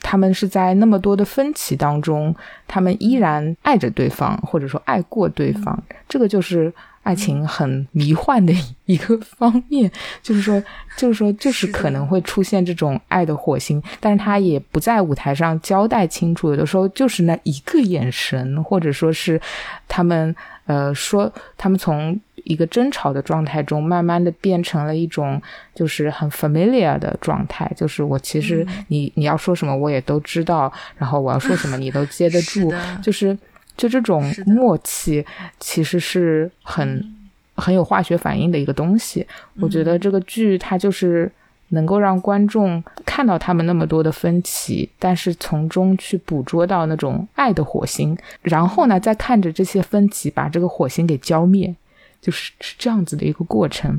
[0.02, 2.34] 他们是在那么多的分歧当中，
[2.66, 5.82] 他们依然爱着对方，或者说爱过对方。
[6.08, 8.52] 这个就是爱情很迷幻的
[8.86, 9.90] 一个方面，
[10.22, 10.62] 就是说，
[10.96, 19.40] 就是说，就是可能会出现这种爱的火星，但是他也不在舞台上交代清楚，有的时候就是那一个眼神，或者说是
[19.88, 20.34] 他们
[20.70, 22.20] 呃说他们从。
[22.44, 25.40] 一个争吵的状态中，慢慢的变成了一种
[25.74, 32.72] 就是很 familiar 的状态，就是我其实你你要说什么我也都知道，然后我要说什么你都接得 住，
[33.02, 33.36] 就是
[33.76, 35.24] 就这种默契
[35.60, 37.04] 其实是很
[37.56, 39.24] 很有化学反应的一个东西。
[39.60, 41.30] 我觉得这个剧它就是
[41.70, 51.74] 能够让观众看到他们那么多的分歧，但是从中去捕捉到那种爱的火星，然后呢再看着这些分歧把这个火星给浇灭。
[52.22, 53.98] 就是是这样子的一个过程，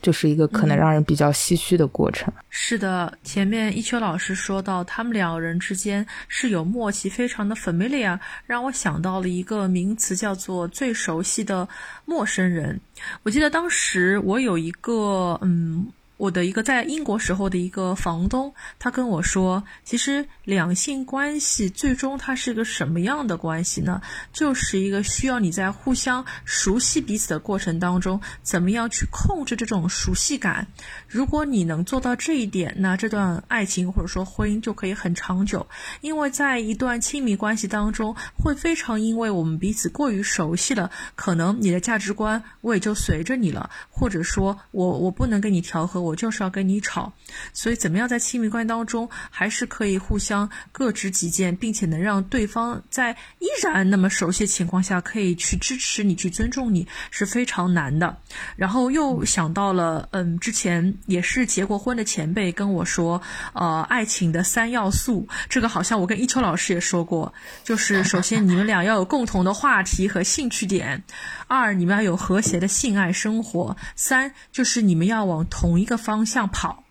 [0.00, 2.32] 就是一个可能让人比较唏嘘的过程。
[2.50, 8.16] 是的，前面一秋老师说到，他们两人之间是有默契，非常的 familiar，
[8.46, 11.68] 让我想到了一个名词，叫做最熟悉的
[12.04, 12.80] 陌生人。
[13.24, 15.88] 我记得当时我有一个嗯。
[16.22, 24.00] 我的一个在英国时候的一个房东，他跟我说，其实两性关系最终它是一个什么样的关系呢？
[24.32, 30.68] 就是一个需要你在互相熟悉彼此的过程当中，怎么样去控制这种熟悉感。
[31.08, 35.66] 如果你能做到这一点，那这段爱情或者说婚姻就可以很长久。
[36.02, 46.11] 因为在一段亲密关系当中，会非常因为我们彼此过于熟悉了，可能你的价值观我也就随着你了，或者说我我不能跟你调和我。
[46.12, 47.10] 我就是要跟你吵，
[47.54, 58.18] 所以怎么样在亲密关系当中还是可以互相各执己见，并且能让对方在依然那么熟悉的情况下可以去支持你、去尊重你是非常难的。
[58.56, 63.22] 然后又想到了，嗯，之前也是结过婚的前辈跟我说，
[63.54, 67.32] 呃，爱情的三要素，这个好像我跟一秋老师也说过，
[67.64, 71.02] 就是首先你们俩要有共同的话题和兴趣点，
[71.46, 76.01] 二你们要有和谐的性爱生活，三就是你们要往同一个。
[76.02, 76.84] 方向跑，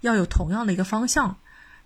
[0.00, 1.36] 要有同样的一个方向。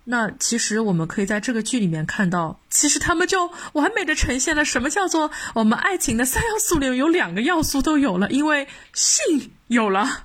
[0.09, 10.23] 那其实我们可以在这个剧里面看到，其实他们就完美的呈现了什么叫做我们爱情的三要素里面有两个要素都有了，因为性有了，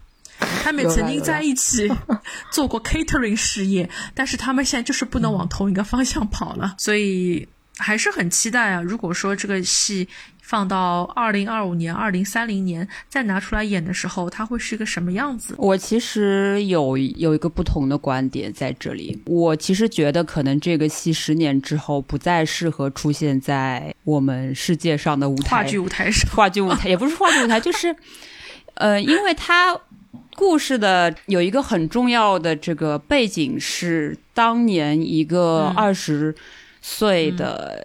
[0.63, 1.91] 他们曾经在一起
[2.53, 8.81] 做过 catering 事业，但是他们现在就是不能往同一个方向跑了，所以还是很期待啊。
[8.81, 10.09] 如果说这个戏。
[10.43, 15.55] 放到二零二五年、二零三零年再拿出来演的时候，它会是一个什么样子？
[15.57, 19.19] 我其实有有一个不同的观点在这里。
[19.25, 26.31] 我其实觉得，可能这个戏十年之后不再适合出现在我们世界上的舞台、话剧舞台上。
[26.33, 27.95] 话剧舞台也不是话剧舞台， 就是，
[28.75, 29.79] 呃，因为它
[30.35, 36.35] 故事的有一个很重要的这个背景是当年一个二十
[36.83, 37.83] 岁的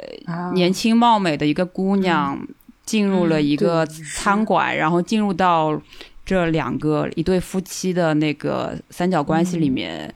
[0.54, 2.46] 年轻貌美的一个姑娘。
[2.88, 5.78] 进入了一个餐馆，然后进入到
[6.26, 10.10] 这两个一对夫妻的那个三角关系里面，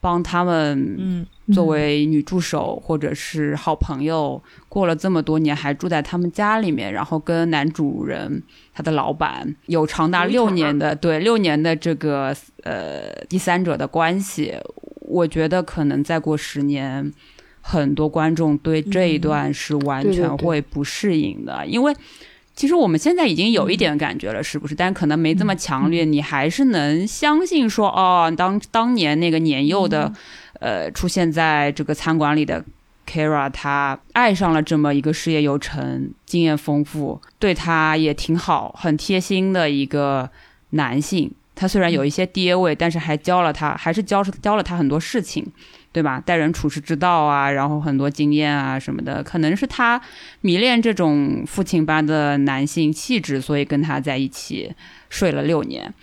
[0.00, 14.54] 帮他们作为女助手或者是好朋友，过了这么多年，还住在他们家里面，然后跟男主人他的老板有长达六年的对六年的这个呃第三者的关系，
[15.00, 17.12] 我觉得可能再过十年。
[17.66, 21.96] 很多观众对这一段是完全会不适应的，因为
[22.54, 24.74] 其实我们现在已经有一点感觉了，是不是？
[24.74, 26.04] 但可能没这么强烈。
[26.04, 30.12] 你还是能相信说，哦，当当年那个年幼的，
[30.60, 32.62] 呃，出现在这个餐馆里的
[33.08, 40.28] Kara，他爱上了这么一个事业有成、经验丰富、对他也挺好、很贴心的一个
[40.70, 41.32] 男性。
[41.56, 45.44] 他虽然有一些爹味，但是还教了他，还是教教了他很多事情。
[45.94, 46.20] 对吧？
[46.20, 50.00] 待人处事之道啊，然后很多经验啊什么的，可能是他
[50.40, 54.74] 迷恋这种父亲般的男性气质，所以跟他在一起
[55.08, 55.94] 睡了六年。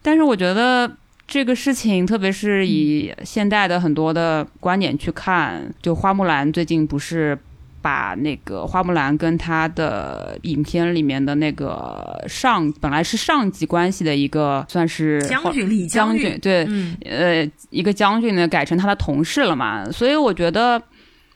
[0.00, 0.90] 但是我觉得
[1.28, 7.38] 这个事情，特别是以现代的很多的观点去看，就花木兰最近不是。
[7.86, 16.66] 把那个花木兰跟他的影片里面的那个上本来是上级关系的一个算是将军李将军对
[17.04, 20.82] 呃一个将军呢改成他的同事了嘛，所以我觉得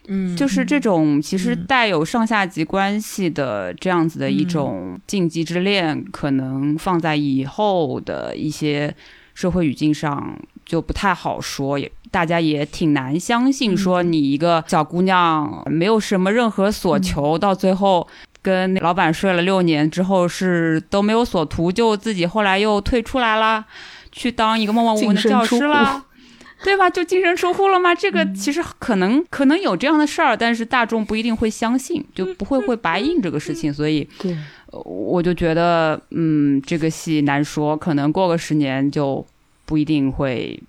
[0.09, 8.93] 嗯就是这种其实带有上下级关系的这样子的一种禁忌之恋，可能放在以后的一些
[9.35, 10.37] 社会语境上
[10.67, 11.89] 就不太好说也。
[12.11, 18.07] 大家也挺难相信，说你一个小姑娘没有什么任何所求，到最后
[18.43, 23.65] 跟老板睡了六年之后是都没有所图，就自己后来又退出来了，
[24.11, 26.05] 去当一个默默无闻的教师了。
[26.63, 26.91] 对吧？
[26.91, 27.95] 就净身出户了吗？
[27.95, 33.73] 这个其实可能可能有这样的事儿，但是大众不一定会相信，就不会会白印这个事情。
[33.73, 34.07] 所以，
[34.71, 39.25] 我就觉得，嗯，这个戏难说，可能过个十年就
[39.65, 40.63] 不一定会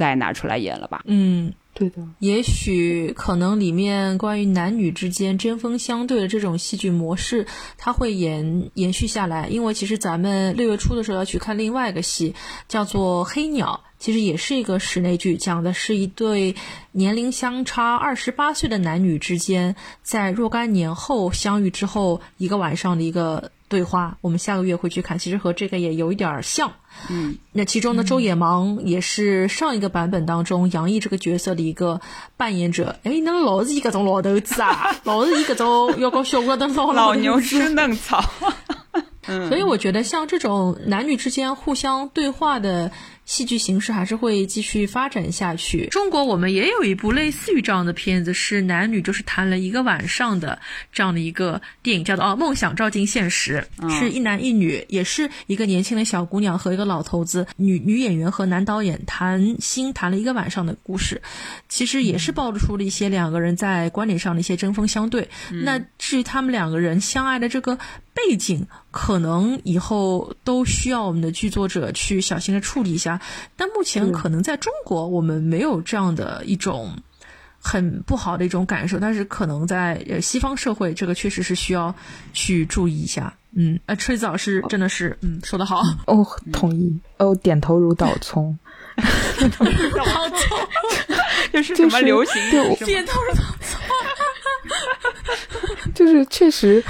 [0.00, 1.02] 再拿出来演了吧。
[1.04, 1.52] 嗯。
[1.72, 7.46] 对的，也许可能里面关于男女之间针锋相对的这种戏剧模式，
[7.78, 9.46] 它会延延续下来。
[9.48, 12.34] 因为其实咱们六月初的时候要去看另外一个戏，
[12.68, 16.54] 叫做《黑鸟》，其实也是一个室内剧，讲的是一对
[16.90, 24.18] 年龄相差二十八岁的男女之间，在若干年后相遇之后一个晚上的一个对话。
[24.20, 26.70] 我们下个月会去看，其实和这个也有一点像。
[27.08, 31.98] 嗯，那其中呢，周野芒也是上一个版本当中杨毅这个角色的一个
[32.36, 32.96] 扮演者。
[33.04, 38.22] 哎，那老是一个种老头子啊， 老是一个种要搞小锅的老老牛吃嫩草。
[39.48, 42.92] 所以我觉得像这种男女之间互相对话的。
[43.30, 45.86] 戏剧形式还是会继续发展下去。
[45.86, 50.58] 中国我们也有一部类似于这样的片子，是男女就是谈了一个晚上的
[50.92, 53.64] 这样的一个电影，叫做《哦梦想照进现实》，
[54.00, 61.22] 是一男一女，也是一个年轻的小姑娘和一个老头子，女女演员和男导演谈心谈了一个晚上的故事。
[61.68, 65.28] 其实也是暴露出了一些两个人在观点上的一些针锋相对。
[65.52, 67.78] 那至于他们两个人相爱的这个
[68.28, 73.20] 背景，可能以后都需要我们的剧作者去小心的处理一下。
[73.56, 76.94] 但目前可能在中国，我们没有这样的一种
[77.58, 78.98] 很不好的一种感受。
[78.98, 81.94] 但是可能在呃西方社会，这个确实是需要
[82.32, 83.32] 去注意一下。
[83.52, 85.82] 嗯，呃，吹子老师真的是，嗯，说的好。
[86.06, 87.00] 哦，同意。
[87.18, 88.56] 哦，点头如捣葱。
[89.00, 89.64] 捣
[90.28, 90.58] 葱，
[91.52, 92.34] 就是什么流行？
[92.84, 93.79] 点头如捣葱。
[95.94, 96.82] 就是确实，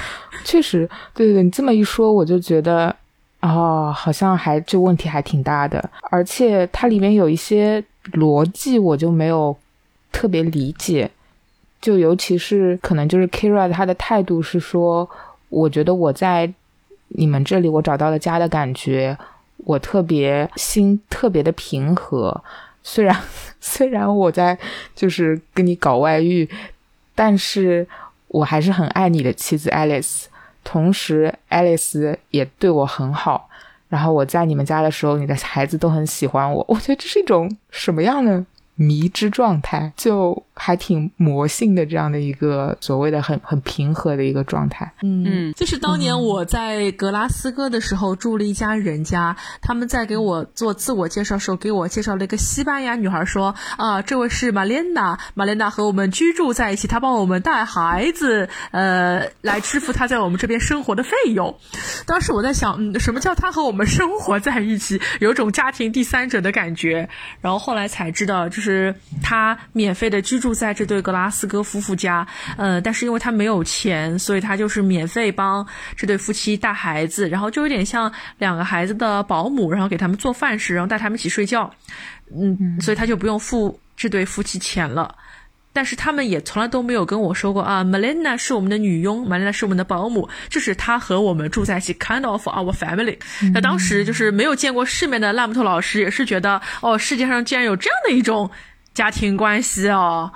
[0.44, 2.94] 确实，对对对，你这么一说，我就觉得。
[3.42, 9.56] 哦，好像还这问题还挺大的，而且它里面有一些逻辑我就没有
[10.12, 11.10] 特别理解，
[11.80, 15.08] 就尤其是可能就是 Kira 他的态度是说，
[15.48, 16.52] 我觉得我在
[17.08, 19.16] 你们这里我找到了家的感觉，
[19.64, 22.42] 我特别心特别的平和，
[22.82, 23.16] 虽然
[23.58, 24.58] 虽然我在
[24.94, 26.46] 就是跟你搞外遇，
[27.20, 27.86] 但是
[28.28, 30.24] 我还是很爱你的妻子 Alice。
[30.64, 33.50] 同时，爱丽丝也对我很好。
[33.90, 36.64] 然后我在你们家的时候，你的孩子都很喜欢我。
[36.66, 38.42] 我觉得这是一种什么样的？
[38.76, 44.92] 迷之状态就还挺魔性的，这样的一个所谓的很很平和的一个状态。
[45.02, 61.58] 嗯，就是当年我在格拉斯哥的时候住了一家人家，他们在给我做自我介绍时候，给我介绍了一个西班牙女孩，说啊，这位是玛莲娜，玛莲娜和我们居住在一起，她帮我们带孩子，呃，来支付她在我们这边生活的费用。
[62.06, 67.08] 当时我在想，嗯，什么叫她和我们生活在一起，有种家庭第三者的感觉。
[67.40, 68.70] 然后后来才知道，就是。
[68.70, 72.26] 是他免费的居住在这对格拉斯哥夫妇家，
[72.56, 81.72] 呃，但是因为他没有钱，所以他就是免费帮这对夫妻带孩子，然后就有点像两个孩子的保姆，然后给他们做饭吃，然后带他们一起睡觉，
[82.34, 85.14] 嗯，所以他就不用付这对夫妻钱了。
[85.72, 93.16] 但是他们也从来都没有跟我说过啊，Melina 是我们的女佣，Melina 是我们的保姆，就是她和我们住在一起，kind of our family。
[93.54, 98.50] 那当时就是没有见过世面的烂木头老师也是觉得，哦，世界上竟然有这样的一种
[98.94, 100.32] 家庭关系哦。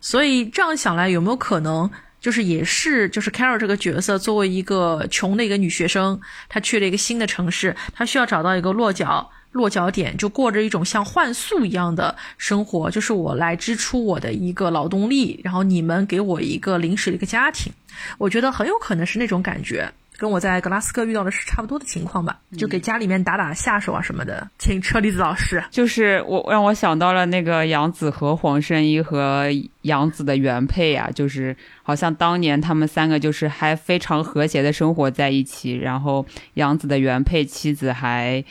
[0.00, 1.90] 所以这样想来，有没有可能
[2.20, 9.30] 就是也是就是 Carol 这个角色作为一个穷的一个女学生，她去了一个新的城市，她需要找到一个落脚。
[9.52, 17.72] 落脚点就过着一种像换宿一样的生活，就是我来支出我的一个劳动力，然后你们给我一个临时的一个家庭，
[18.18, 24.48] 我觉得很有可能是那种感觉，跟我在格拉斯哥遇到的是差不多的情况吧，就给家里面打打下手啊什么的。
[24.58, 29.46] 请车厘子老师，就是我让我想到了那个杨紫和黄圣依和
[29.82, 38.44] 杨紫的原配啊，就是好像当年他们三个就是还非常和谐的生活在一起，然后杨紫的原配妻子还。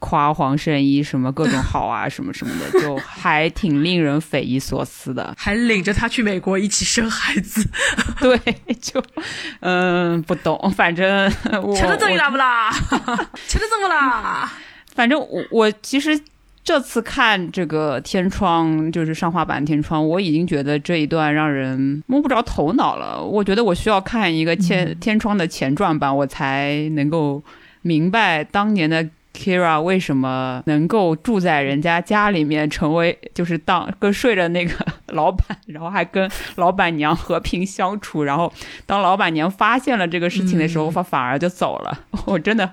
[0.00, 5.34] 夸黄圣依什么各种好啊，什么什么的， 就还挺令人匪夷所思的。
[5.36, 7.68] 还领着他去美国一起生孩子，
[8.20, 8.38] 对，
[8.80, 9.02] 就
[9.60, 11.28] 嗯不懂，反正
[11.74, 12.70] 钱都挣了不啦？
[13.48, 14.52] 钱都挣不啦？
[14.94, 16.20] 反正我我其实
[16.62, 23.20] 这次看这个天窗，就是上画版天窗，我已经觉得这一段让人摸不着头脑了。
[23.20, 27.42] 我觉得我需要看一个天天窗的前传版，我才能够
[27.82, 29.04] 明白当年的。
[29.38, 34.74] Kira 为什么能够住在人家家里面，成为就是当跟睡着那个
[35.14, 38.52] 老板，然后还跟老板娘和平相处，然后
[38.84, 41.96] 当老板娘发现了这个事情的时候，反反而就走了。
[42.26, 42.68] 我真的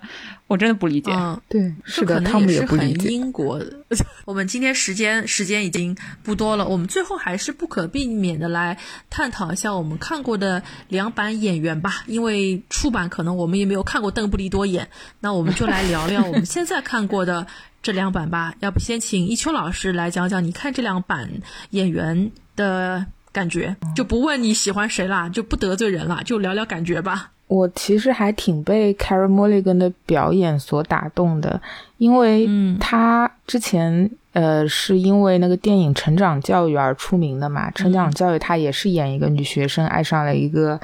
[0.48, 1.12] 我真的不理解。
[1.12, 3.10] 嗯，对，是的，他们也不理解。
[3.10, 3.60] 英国，
[4.26, 8.78] 我们今天时间时间已经不多了，我们最后还是不可避免的来
[9.10, 12.04] 探讨一下我们看过的两版演员吧。
[12.06, 14.88] 因为出版可能我们也没有看过邓布利多演，
[15.20, 17.48] 那我们就来聊聊我们现在看过的
[17.82, 18.54] 这两版吧。
[18.60, 21.30] 要不先请一秋老师来讲讲你看这两版
[21.72, 27.32] 演员的感觉，就不问你喜欢谁啦，就不得罪人啦，就聊聊感觉吧。
[27.48, 31.62] 我其实还挺被 Carey Mulligan 的表演所打动的，
[31.98, 40.80] 因为他之前呃是因为那个电影《成长教育》而出名的嘛，《成长教育》他也是演一个女学生爱上了一个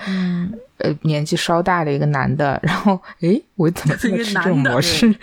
[0.81, 5.13] 呃年纪稍大的一个男的，然后诶，我怎么这么吃这种模式？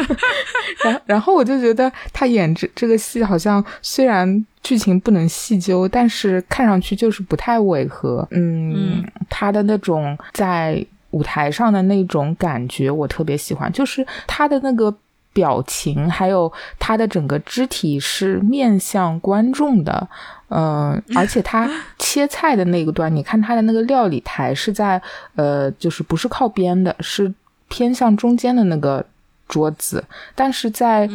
[0.84, 4.46] 然然后我就觉得他演这这个戏好像虽然。
[4.62, 8.28] 剧情不能细究，但是看上去就是不太违和。
[8.30, 13.72] 嗯，他的那种在舞台上的那种感觉，我特别喜欢。
[13.72, 14.94] 就是他的那个
[15.32, 20.08] 表情，还有他的整个肢体是面向观众的。
[20.48, 25.00] 嗯， 而且他切菜的那个段，你看他的那个料理台是在
[25.36, 27.32] 呃，就是不是靠边的，是
[27.68, 29.04] 偏向中间的那个
[29.48, 30.04] 桌子。
[30.34, 31.08] 但是在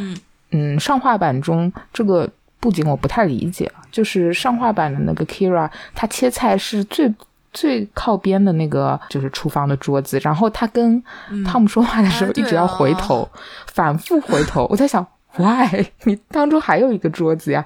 [0.51, 2.29] 嗯上画版中，这个。
[2.57, 7.13] 布景我不太理解，就是上画版的那个 Kira，他切菜是最
[7.55, 10.19] 最靠边的那个，就是厨房的桌子。
[10.21, 11.01] 然后他跟
[11.43, 13.27] 汤姆说话的时候，一直要回头，
[13.65, 14.67] 反复回头。
[14.69, 15.03] 我在想
[15.37, 15.87] ，Why？
[16.03, 17.65] 你当中还有一个桌子呀？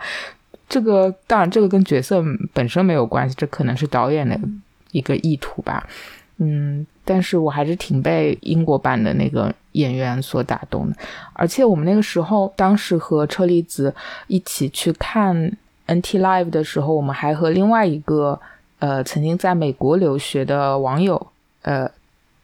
[0.70, 2.24] 这个当然，这个跟角色
[2.54, 4.40] 本身没有关系，这可能是导演的
[4.92, 5.86] 一个意图吧。
[6.38, 10.96] 嗯，但是我还是挺被英国版的那个演员所打动的，
[11.34, 13.94] 而且我们那个时候，当时和车厘子
[14.28, 15.36] 一起去看
[15.88, 18.40] NT Live 的时候，我们还和另外一个
[18.80, 21.28] 呃曾经在美国留学的网友
[21.62, 21.90] 呃。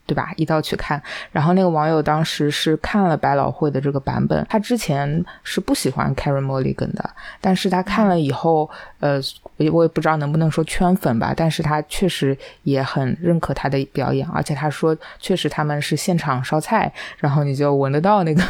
[0.08, 0.32] 对吧？
[0.36, 7.10] 一道去看，然后那个网友当时是看了百老汇的这个版本，他之前是不喜欢 Carey Mulligan 的，
[7.40, 8.70] 但是他看了以后，
[9.00, 9.20] 呃，
[9.56, 18.42] 我我也不知道能不能说圈粉吧，但是他确实也很认可他的表演，而且他说确实他们是现场烧菜，然后你就闻得到那个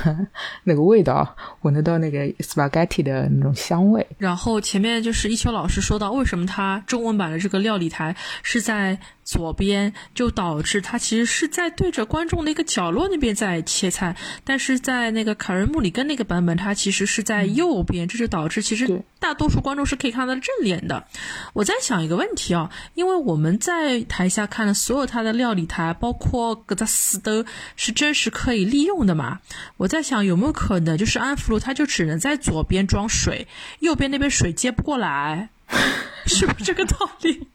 [0.64, 4.06] 那个味道，闻得到那个 spaghetti 的那种香味。
[4.18, 8.98] 然后前面就是一秋老师说到，为什么他中文版的这个料理台是在。
[9.26, 21.08] 左边就导致他其实是在对着观众的一个角落那边在切菜，但是在那个卡瑞穆里根那个版本，他其实是在右边，这就导致其实大多数观众是可以看到正脸的。
[21.54, 29.40] 我在想一个问题啊，因为我们在台下看的所有他的料理台，包括格扎斯都是真实可以利用的嘛？
[29.76, 33.48] 我在想有没有可能就是安福路他就只能在左边装水，
[33.80, 35.48] 右边那边水接不过来，
[36.26, 37.48] 是不是这个道理？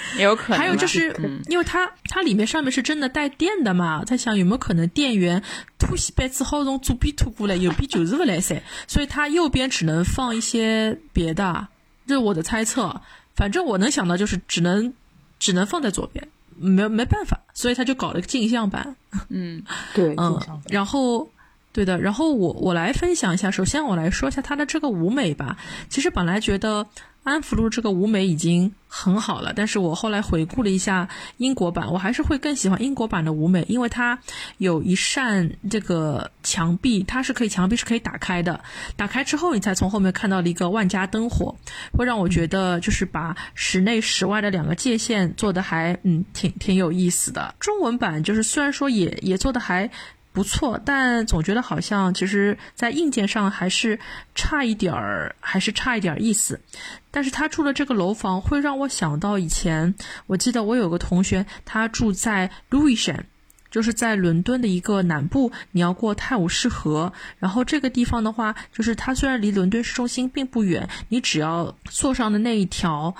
[0.16, 1.14] 也有可能，还有就是，
[1.48, 5.42] 因为它它里面上面是真的带电的嘛，在想有没有可能电源
[5.78, 11.68] 突西板子好从左边突过来，右边就是不来塞， 所以它右边只能放一些别的，
[12.06, 13.00] 这是我的猜测。
[13.36, 14.92] 反正我能想到就是只能
[15.38, 18.96] 只能放在左边，没没办法，所以他就搞了个镜像版。
[19.28, 19.62] 嗯，
[19.94, 21.30] 对，嗯，然后
[21.72, 25.56] 对的，然后我我来分享一下，首先我来说一下它的这个舞美吧。
[25.88, 26.86] 其实本来觉得。
[27.22, 34.18] 安福路这个舞美已经很好了，但是我后来回顾了一下英国版，我还是会更喜欢英国版的舞美，因为它
[34.58, 38.64] 有一扇这个墙壁，它是可以墙壁是可以打开的，
[38.96, 41.54] 打开之后你才从后面看到了一个万家灯火，
[41.92, 47.54] 会让我觉得就是把室内室外的两个界限做的还嗯挺挺有意思的。
[47.60, 49.90] 中文版就是虽然说也也做的还。
[50.32, 53.98] 不错，但总觉得好像其实，在硬件上还是
[54.34, 56.60] 差一点儿，还是差一点儿意思。
[57.10, 59.94] 但是他住的这个楼房会让我想到以前，
[60.28, 63.22] 我记得我有个同学，他住在 Lewisham，
[63.72, 67.12] 就是在伦敦的一个南部，你要过泰晤士河。
[67.40, 73.16] 然后这个地方的话，就是它虽然离伦敦市中心并不远，你只要坐上的那一条。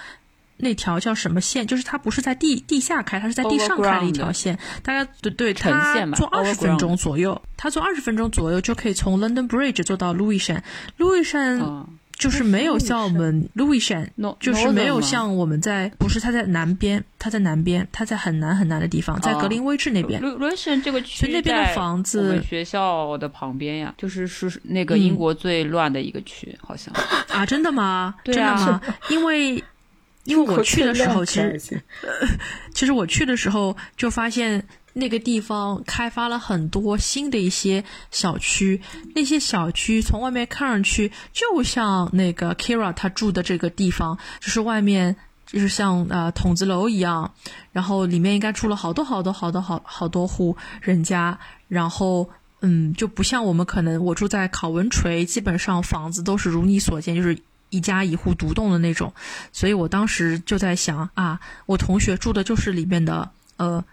[0.62, 1.66] 那条叫什么线？
[1.66, 4.58] 就是它不是在地地下开，它是在地上开的一条线。
[4.82, 10.60] 大概对对，它坐二十分钟左右，它坐二十分钟左右就可以从 London Bridge 坐到 Lewisham。
[10.98, 11.86] Lewisham
[12.18, 14.06] 就是没有像我们 Lewisham，
[14.38, 20.20] 就是没有像我们在不是它在南边，它在南边，它在很南很南的地方，在格林威治那边。
[20.20, 26.94] Lewisham 这个区，所以那边的房子，我们学校的旁边呀，就是是那个英国最乱的一个区，好像
[27.32, 28.14] 啊，真的吗？
[28.22, 28.80] 真的吗？
[29.08, 29.64] 因为。
[30.30, 31.82] 因为我去的时候，其实，
[32.74, 38.80] 其实我去的时候就发现那个地方开发了很多新的一些小区，
[39.14, 45.16] 那些小区从外面看上去就像那个 Kira 他住的这个地方，就是外面
[45.46, 47.34] 就是像呃筒子楼一样，
[47.72, 52.30] 然后里面应该住了好多好多好多好好多户人家，然后。
[52.62, 57.38] 嗯，就不像我们可能我住在考文垂，基本上房子都是如你所见，就是
[57.70, 59.12] 一家一户独栋的那种。
[59.52, 63.84] 所以我当时就在想啊，我同学住的就是里面的呃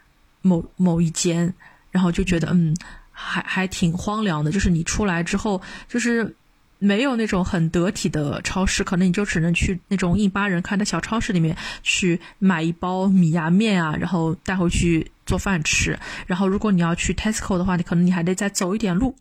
[0.42, 1.54] 某某一间，
[1.90, 2.76] 然后就觉得嗯，
[3.12, 4.52] 还还挺荒凉的。
[4.52, 6.36] 就是你出来之后，就是
[6.80, 15.12] 没有那种很得体的超市，可能你就只能去那种印巴人开的小超市里面去买一包米呀面啊，然后带回去。
[15.28, 19.14] 做饭吃，然后如果你要去 Tesco 的话，你可能你还得再走一点路，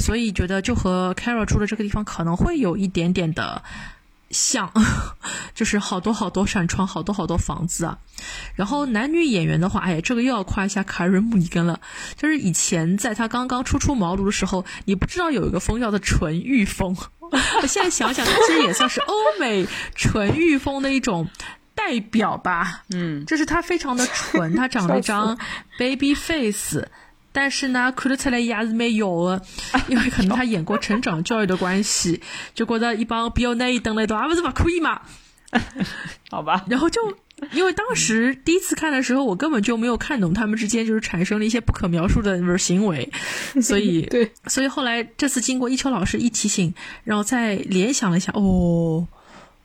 [0.00, 3.62] 所以觉得就和 Carol 住的这个地方可能会有一点点的
[4.30, 4.72] 像，
[5.54, 7.98] 就是好多好多扇窗，好多好多房子啊。
[8.54, 11.80] 然后男女演员的话，哎，这个又要夸一下卡瑞穆尼根了，
[12.16, 21.28] 就是以前在他刚刚初出茅庐的时候，你不知道有一个风叫做纯欲风，我 现在想想，他其实也算是欧美纯欲风的一种。
[21.76, 25.36] 代表吧，嗯，就是他非常的纯，他长了一张
[25.76, 26.88] baby face，
[27.34, 29.42] 但是呢，看得出来也是蛮有的，
[29.88, 32.20] 因为可能他演过成长教育的关系，
[32.54, 35.00] 就觉得一帮比较难以等来的，啊不是不可以嘛？
[36.30, 37.00] 好吧，然后就
[37.52, 43.10] 因为当时第一次看的时候，我根本就没有看懂他们之间就是产生了一些不可描述的行为，
[43.60, 46.72] 所以对，所以后来这次经过一秋老师一提醒，
[47.02, 49.08] 然后再联想了一下，哦。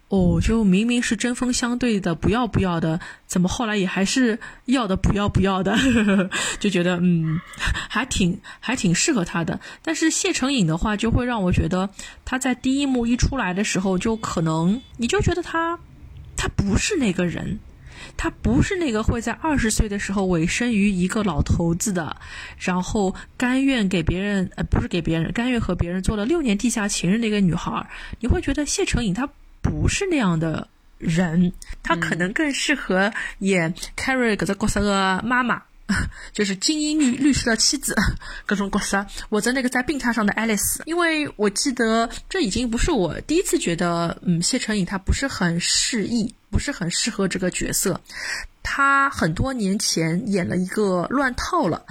[0.09, 5.77] 哦，就明明是针锋相对的，不要不要的，怎么后来也还是要的，不要不要的，
[6.59, 7.39] 就觉得嗯，
[7.87, 9.59] 还挺还挺适合他的。
[9.83, 11.91] 但是谢承颖的话，就会让我觉得
[12.25, 15.77] 他在第一幕一出来的时候，就可能你就觉得他
[16.35, 17.59] 他不是那个人，
[18.17, 22.17] 他不是那个会在二十岁的时候委身于一个老头子的，
[22.57, 27.87] 然后甘愿给别人呃不是给别人，甘愿和别人做了六年地下情人的一个女孩。
[28.19, 29.29] 你会觉得谢承颖她。
[29.61, 31.51] 不是那样的人，
[31.83, 35.61] 他可能更适合演 Carrie 这个角色的妈妈，
[36.33, 37.95] 就是精英律律师的妻子，
[38.45, 40.81] 各种角色，或者那个在病榻上的 Alice。
[40.85, 48.01] 因为我记得这已经不是我第一次觉得，嗯，谢承颖她不是很适意，不是很适合这个角色。
[48.61, 51.85] 他很多年前演了一个乱套了。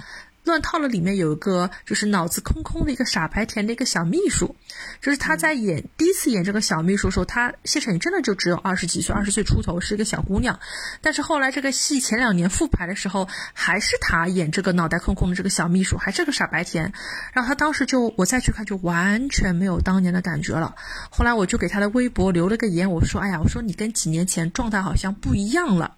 [0.49, 4.55] 乱套了，里面有一个就是脑子空空的一个傻白甜的一个小秘书，
[5.01, 10.59] 就是他在演第一次演这个小秘书的时候，他谢承颖真的就只有二十几岁，二十岁出头是一个小姑娘。
[11.01, 16.91] 但是后来这个戏前两年复排的时候，还是他演这个脑袋空空的这个小秘书，还是个傻白甜。
[17.33, 20.75] 然后他当时就我再去看，就完全没有当年的感觉了。
[21.09, 25.95] 后来我就给他的微博留了个言，我说：“哎呀，我说你跟几年前状态好像不一样了。”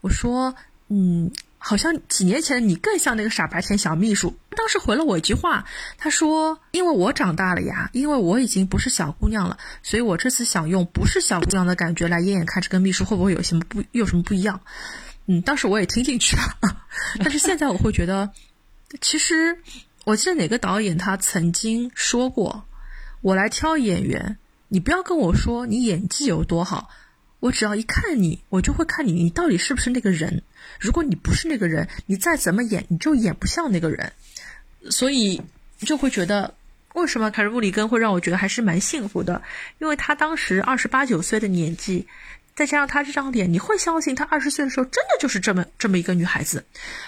[0.00, 0.54] 我说
[0.88, 1.30] ：“嗯。”
[1.66, 4.36] 好像几年前你更像那个傻白甜小秘书。
[4.50, 5.64] 当时回了我一句话，
[5.96, 14.60] 他说：“因为我长大了呀，因为我已经不是小姑娘了，所以我这次想用不是小姑娘的感觉来演演看，这个秘书会不会有什么不有什么不一样？”
[15.26, 16.42] 嗯，当时我也听进去了，
[17.20, 18.30] 但是现在我会觉得，
[19.00, 19.56] 其实
[20.04, 22.66] 我记得哪个导演他曾经说过
[23.22, 24.36] ：“我来挑演员，
[24.68, 26.90] 你不要跟我说你演技有多好。”
[27.44, 30.42] 我只要一看你，我就会看你，你到底是不是那个人。
[30.80, 34.10] 如果你不是那个人，你再怎么演，你就演不像那个人。
[34.88, 35.42] 所以
[35.80, 36.54] 就会觉得，
[36.94, 39.42] 为什么凯瑞·布里根会让我觉得还是蛮幸福的？
[39.78, 42.08] 因为他当时二十八九岁的年纪，
[42.54, 46.64] 再加上他这张脸，你会相信他二十岁的时候真的就是这么这么一个女孩子。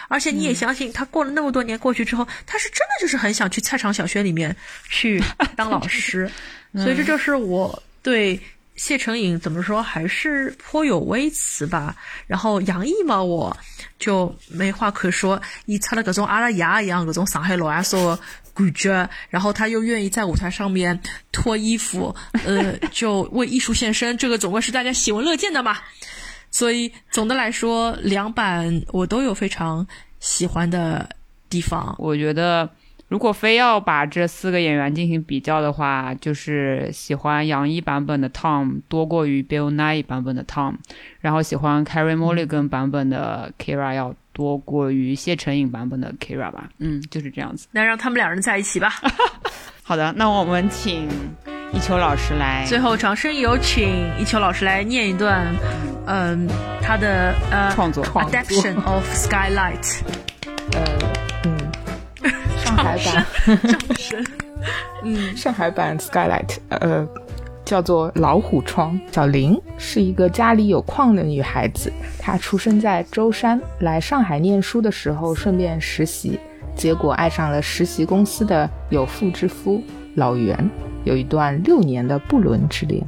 [0.09, 4.55] 而且你也相信，他过了那么多年过去之后，他是真的就是很想去菜场小学里面
[4.91, 5.23] 去
[5.57, 6.31] 当老师。
[6.77, 8.39] 所以这就是我对。
[8.77, 11.97] 谢承颖怎么说还是颇有微词吧，
[12.27, 13.57] 然后杨毅嘛，我
[13.99, 18.19] 就没话可说，以他的各种阿拉亚一样各种上海老阿说
[18.55, 21.01] 感觉，然后他又愿意在舞台上面
[21.33, 22.15] 脱衣服，
[22.45, 25.79] 呃，就为艺术献身，这个总归是大家喜闻乐见的嘛。
[26.51, 29.87] 所以总的来说，两版我都有非常
[30.21, 31.09] 喜欢的
[31.49, 32.71] 地方，我觉得。
[33.09, 40.75] 如果非要把这四个演员进行比较的话，就是喜欢杨一版本的 Tom 多过于 Bill Nye 版本的 Tom，
[41.21, 46.69] 然后喜欢 Carrie Mulligan 版本的 Kira 要多过于谢承颖版本的 Kira 吧。
[46.79, 47.69] 嗯，就是这样子。
[47.71, 48.93] 那让他们两人在一起吧。
[49.85, 51.09] 好的，那我们请
[51.73, 52.65] 一秋老师来。
[52.67, 53.89] 最后，掌声有请
[54.19, 55.47] 一秋老师来念一段，
[56.07, 56.49] 嗯，
[56.83, 60.01] 他的呃创作 Adaptation of Skylight。
[60.73, 61.26] 呃。
[62.85, 63.27] 上海版，
[65.03, 67.07] 嗯，上海版 Skylight，呃，
[67.65, 68.99] 叫做老虎窗。
[69.11, 76.39] 小林是一个家里有矿的女孩子，她出生在舟山，来上海念书的时候顺便实习，
[76.75, 79.83] 结果爱上了实习公司的有妇之夫
[80.17, 80.69] 老袁，
[81.05, 83.05] 有一段六年的不伦之恋。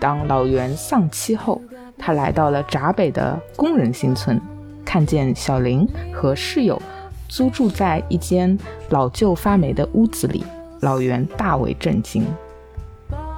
[0.00, 1.60] 当老袁丧妻后，
[1.98, 4.40] 他来到了闸北的工人新村，
[4.84, 6.80] 看见小林和室友。
[7.28, 8.58] 租住在一间
[8.90, 10.44] 老旧发霉的屋子里。
[10.80, 12.24] 老袁大为震惊。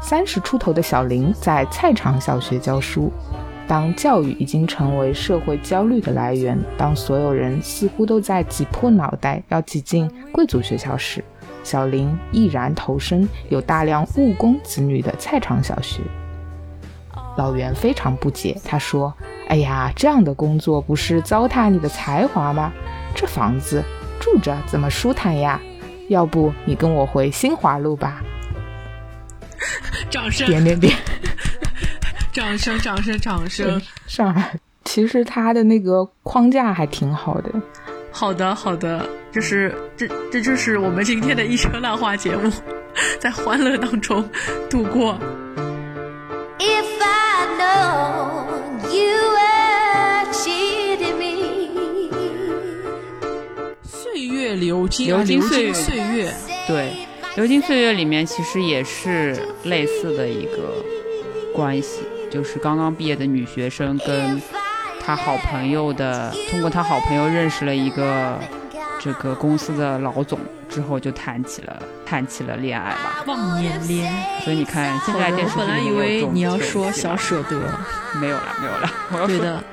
[0.02, 3.10] 三十出头的小林在菜场小学教书。
[3.66, 11.22] 当教育已经成为社会焦虑的来源，当所有人似乎都在挤破脑袋要挤进贵族学校时，
[11.62, 16.00] 小林毅然投身有大量务工子女的菜场小学。
[17.36, 19.14] 老袁非常不解，他说
[19.48, 22.72] ：“哎呀，这样的工作不是糟蹋你的才华吗？
[23.14, 23.82] 这房子
[24.20, 25.60] 住着怎么舒坦呀？
[26.08, 28.22] 要不你跟我回新华路吧。”
[30.10, 30.46] 掌声！
[30.46, 30.94] 点点点。
[32.32, 33.80] 掌声，掌声，掌 声！
[34.06, 37.50] 上海其实他的那个框架还挺好的。
[38.12, 42.50] 好的，好的，就是这，这就是我们今天的一车烂话节目，
[43.20, 44.28] 在欢乐当中
[44.68, 45.16] 度过。
[53.84, 56.34] 岁月流金，流金岁月，岁月，
[56.66, 56.92] 对，
[57.36, 60.84] 流金岁月里面其实也是类似的一个
[61.54, 62.00] 关系。
[62.30, 64.40] 就是刚刚毕业的女学生跟
[65.00, 68.38] 她好朋友的，通过她好朋友认识了一个
[69.02, 70.38] 这个公司的老总，
[70.68, 74.12] 之后就谈起了谈起了恋爱吧，忘年恋。
[74.44, 77.58] 所以你看，现在电视剧本来以为你要说小舍得，
[78.20, 79.64] 没有了，没有了，我要对的。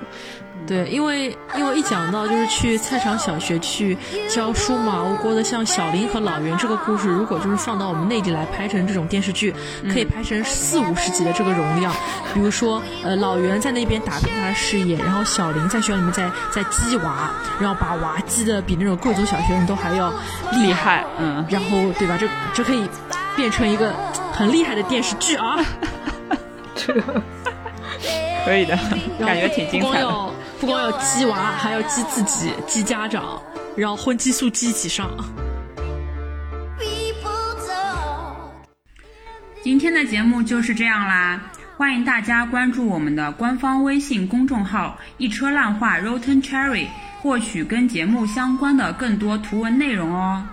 [0.68, 3.98] 对，因为因为一讲到就是去菜场小学去
[4.30, 9.56] 教书嘛，我觉得像小林和老袁这个故事，如果就是放到我们内地来拍成这种电视剧，
[9.90, 11.94] 可以拍成四五十集的这个容量。
[12.34, 20.12] 比如说，呃，老袁在那边打拼他的事业，然后小林在学校里面在在鸡娃，然后把娃鸡的比那种贵族小学生都还要
[20.52, 22.18] 厉害，嗯，然后对吧？
[22.20, 22.88] 这这可以
[23.38, 23.94] 变成一个
[24.34, 25.56] 很厉害的电视剧啊！
[26.76, 27.02] 这个
[28.46, 28.78] 可以的，
[29.20, 30.30] 感觉挺精彩的。
[30.60, 33.40] 不光要激娃，还要激自己、激家长，
[33.76, 35.08] 然后荤激素激起上。
[39.62, 41.40] 今天的节目就是这样啦，
[41.78, 46.88] 欢迎大家关注我们的官方微信公众号“一车烂话 Rotten Cherry”，
[47.22, 50.44] 获取跟节目相关的更多图文内容哦。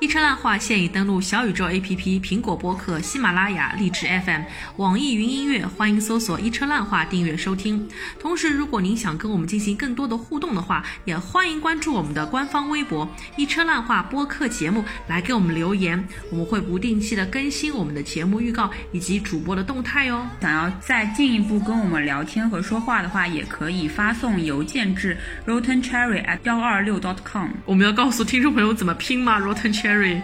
[0.00, 4.40] 一车烂话现已登录小宇宙 APP、苹果播客、喜马拉雅、荔枝 FM、
[4.76, 7.86] 网易云音乐，欢迎搜索“一车烂话”订阅收听。
[8.18, 16.02] 同时，如果您想跟我们进行更多的互动的话，也欢迎关注我们的官方微博“一车烂话”播客节目，来给我们留言。
[16.30, 20.26] 我们会不定期的更新我们的节目预告以及主播的动态哦。
[20.40, 25.14] 想要再进一步跟我们聊天和说话的话，也可以发送邮件至
[25.46, 27.50] rottencherry@ 幺二六 .com。
[27.66, 29.38] 我们要告诉听众朋友怎么拼吗
[29.92, 30.20] ？rottencherry。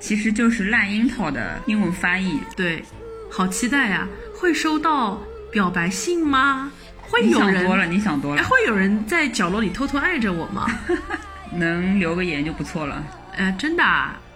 [0.00, 2.40] 其实就是烂樱桃的英文翻译。
[2.56, 2.82] 对，
[3.30, 4.08] 好期待呀！
[4.34, 5.20] 会收到
[5.52, 6.72] 表白信吗？
[7.02, 7.54] 会有人？
[7.54, 8.42] 你想多了，你想多了。
[8.44, 10.66] 会有人在角落里偷偷爱着我吗？
[11.52, 13.04] 能留个言就不错了。
[13.36, 13.84] 哎，真的，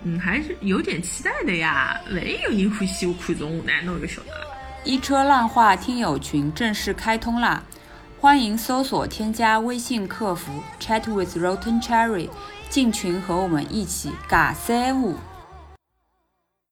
[0.03, 1.99] 嗯，还是有点期待的呀。
[2.13, 4.47] 万一有人欢喜我看中我，那侬就晓得了。
[4.85, 7.63] 一车烂话听友群正式开通啦！
[8.21, 12.29] 欢迎搜索添加微信客服 Chat with Rotten Cherry。
[12.75, 15.15] 进群和我们一起尬三五。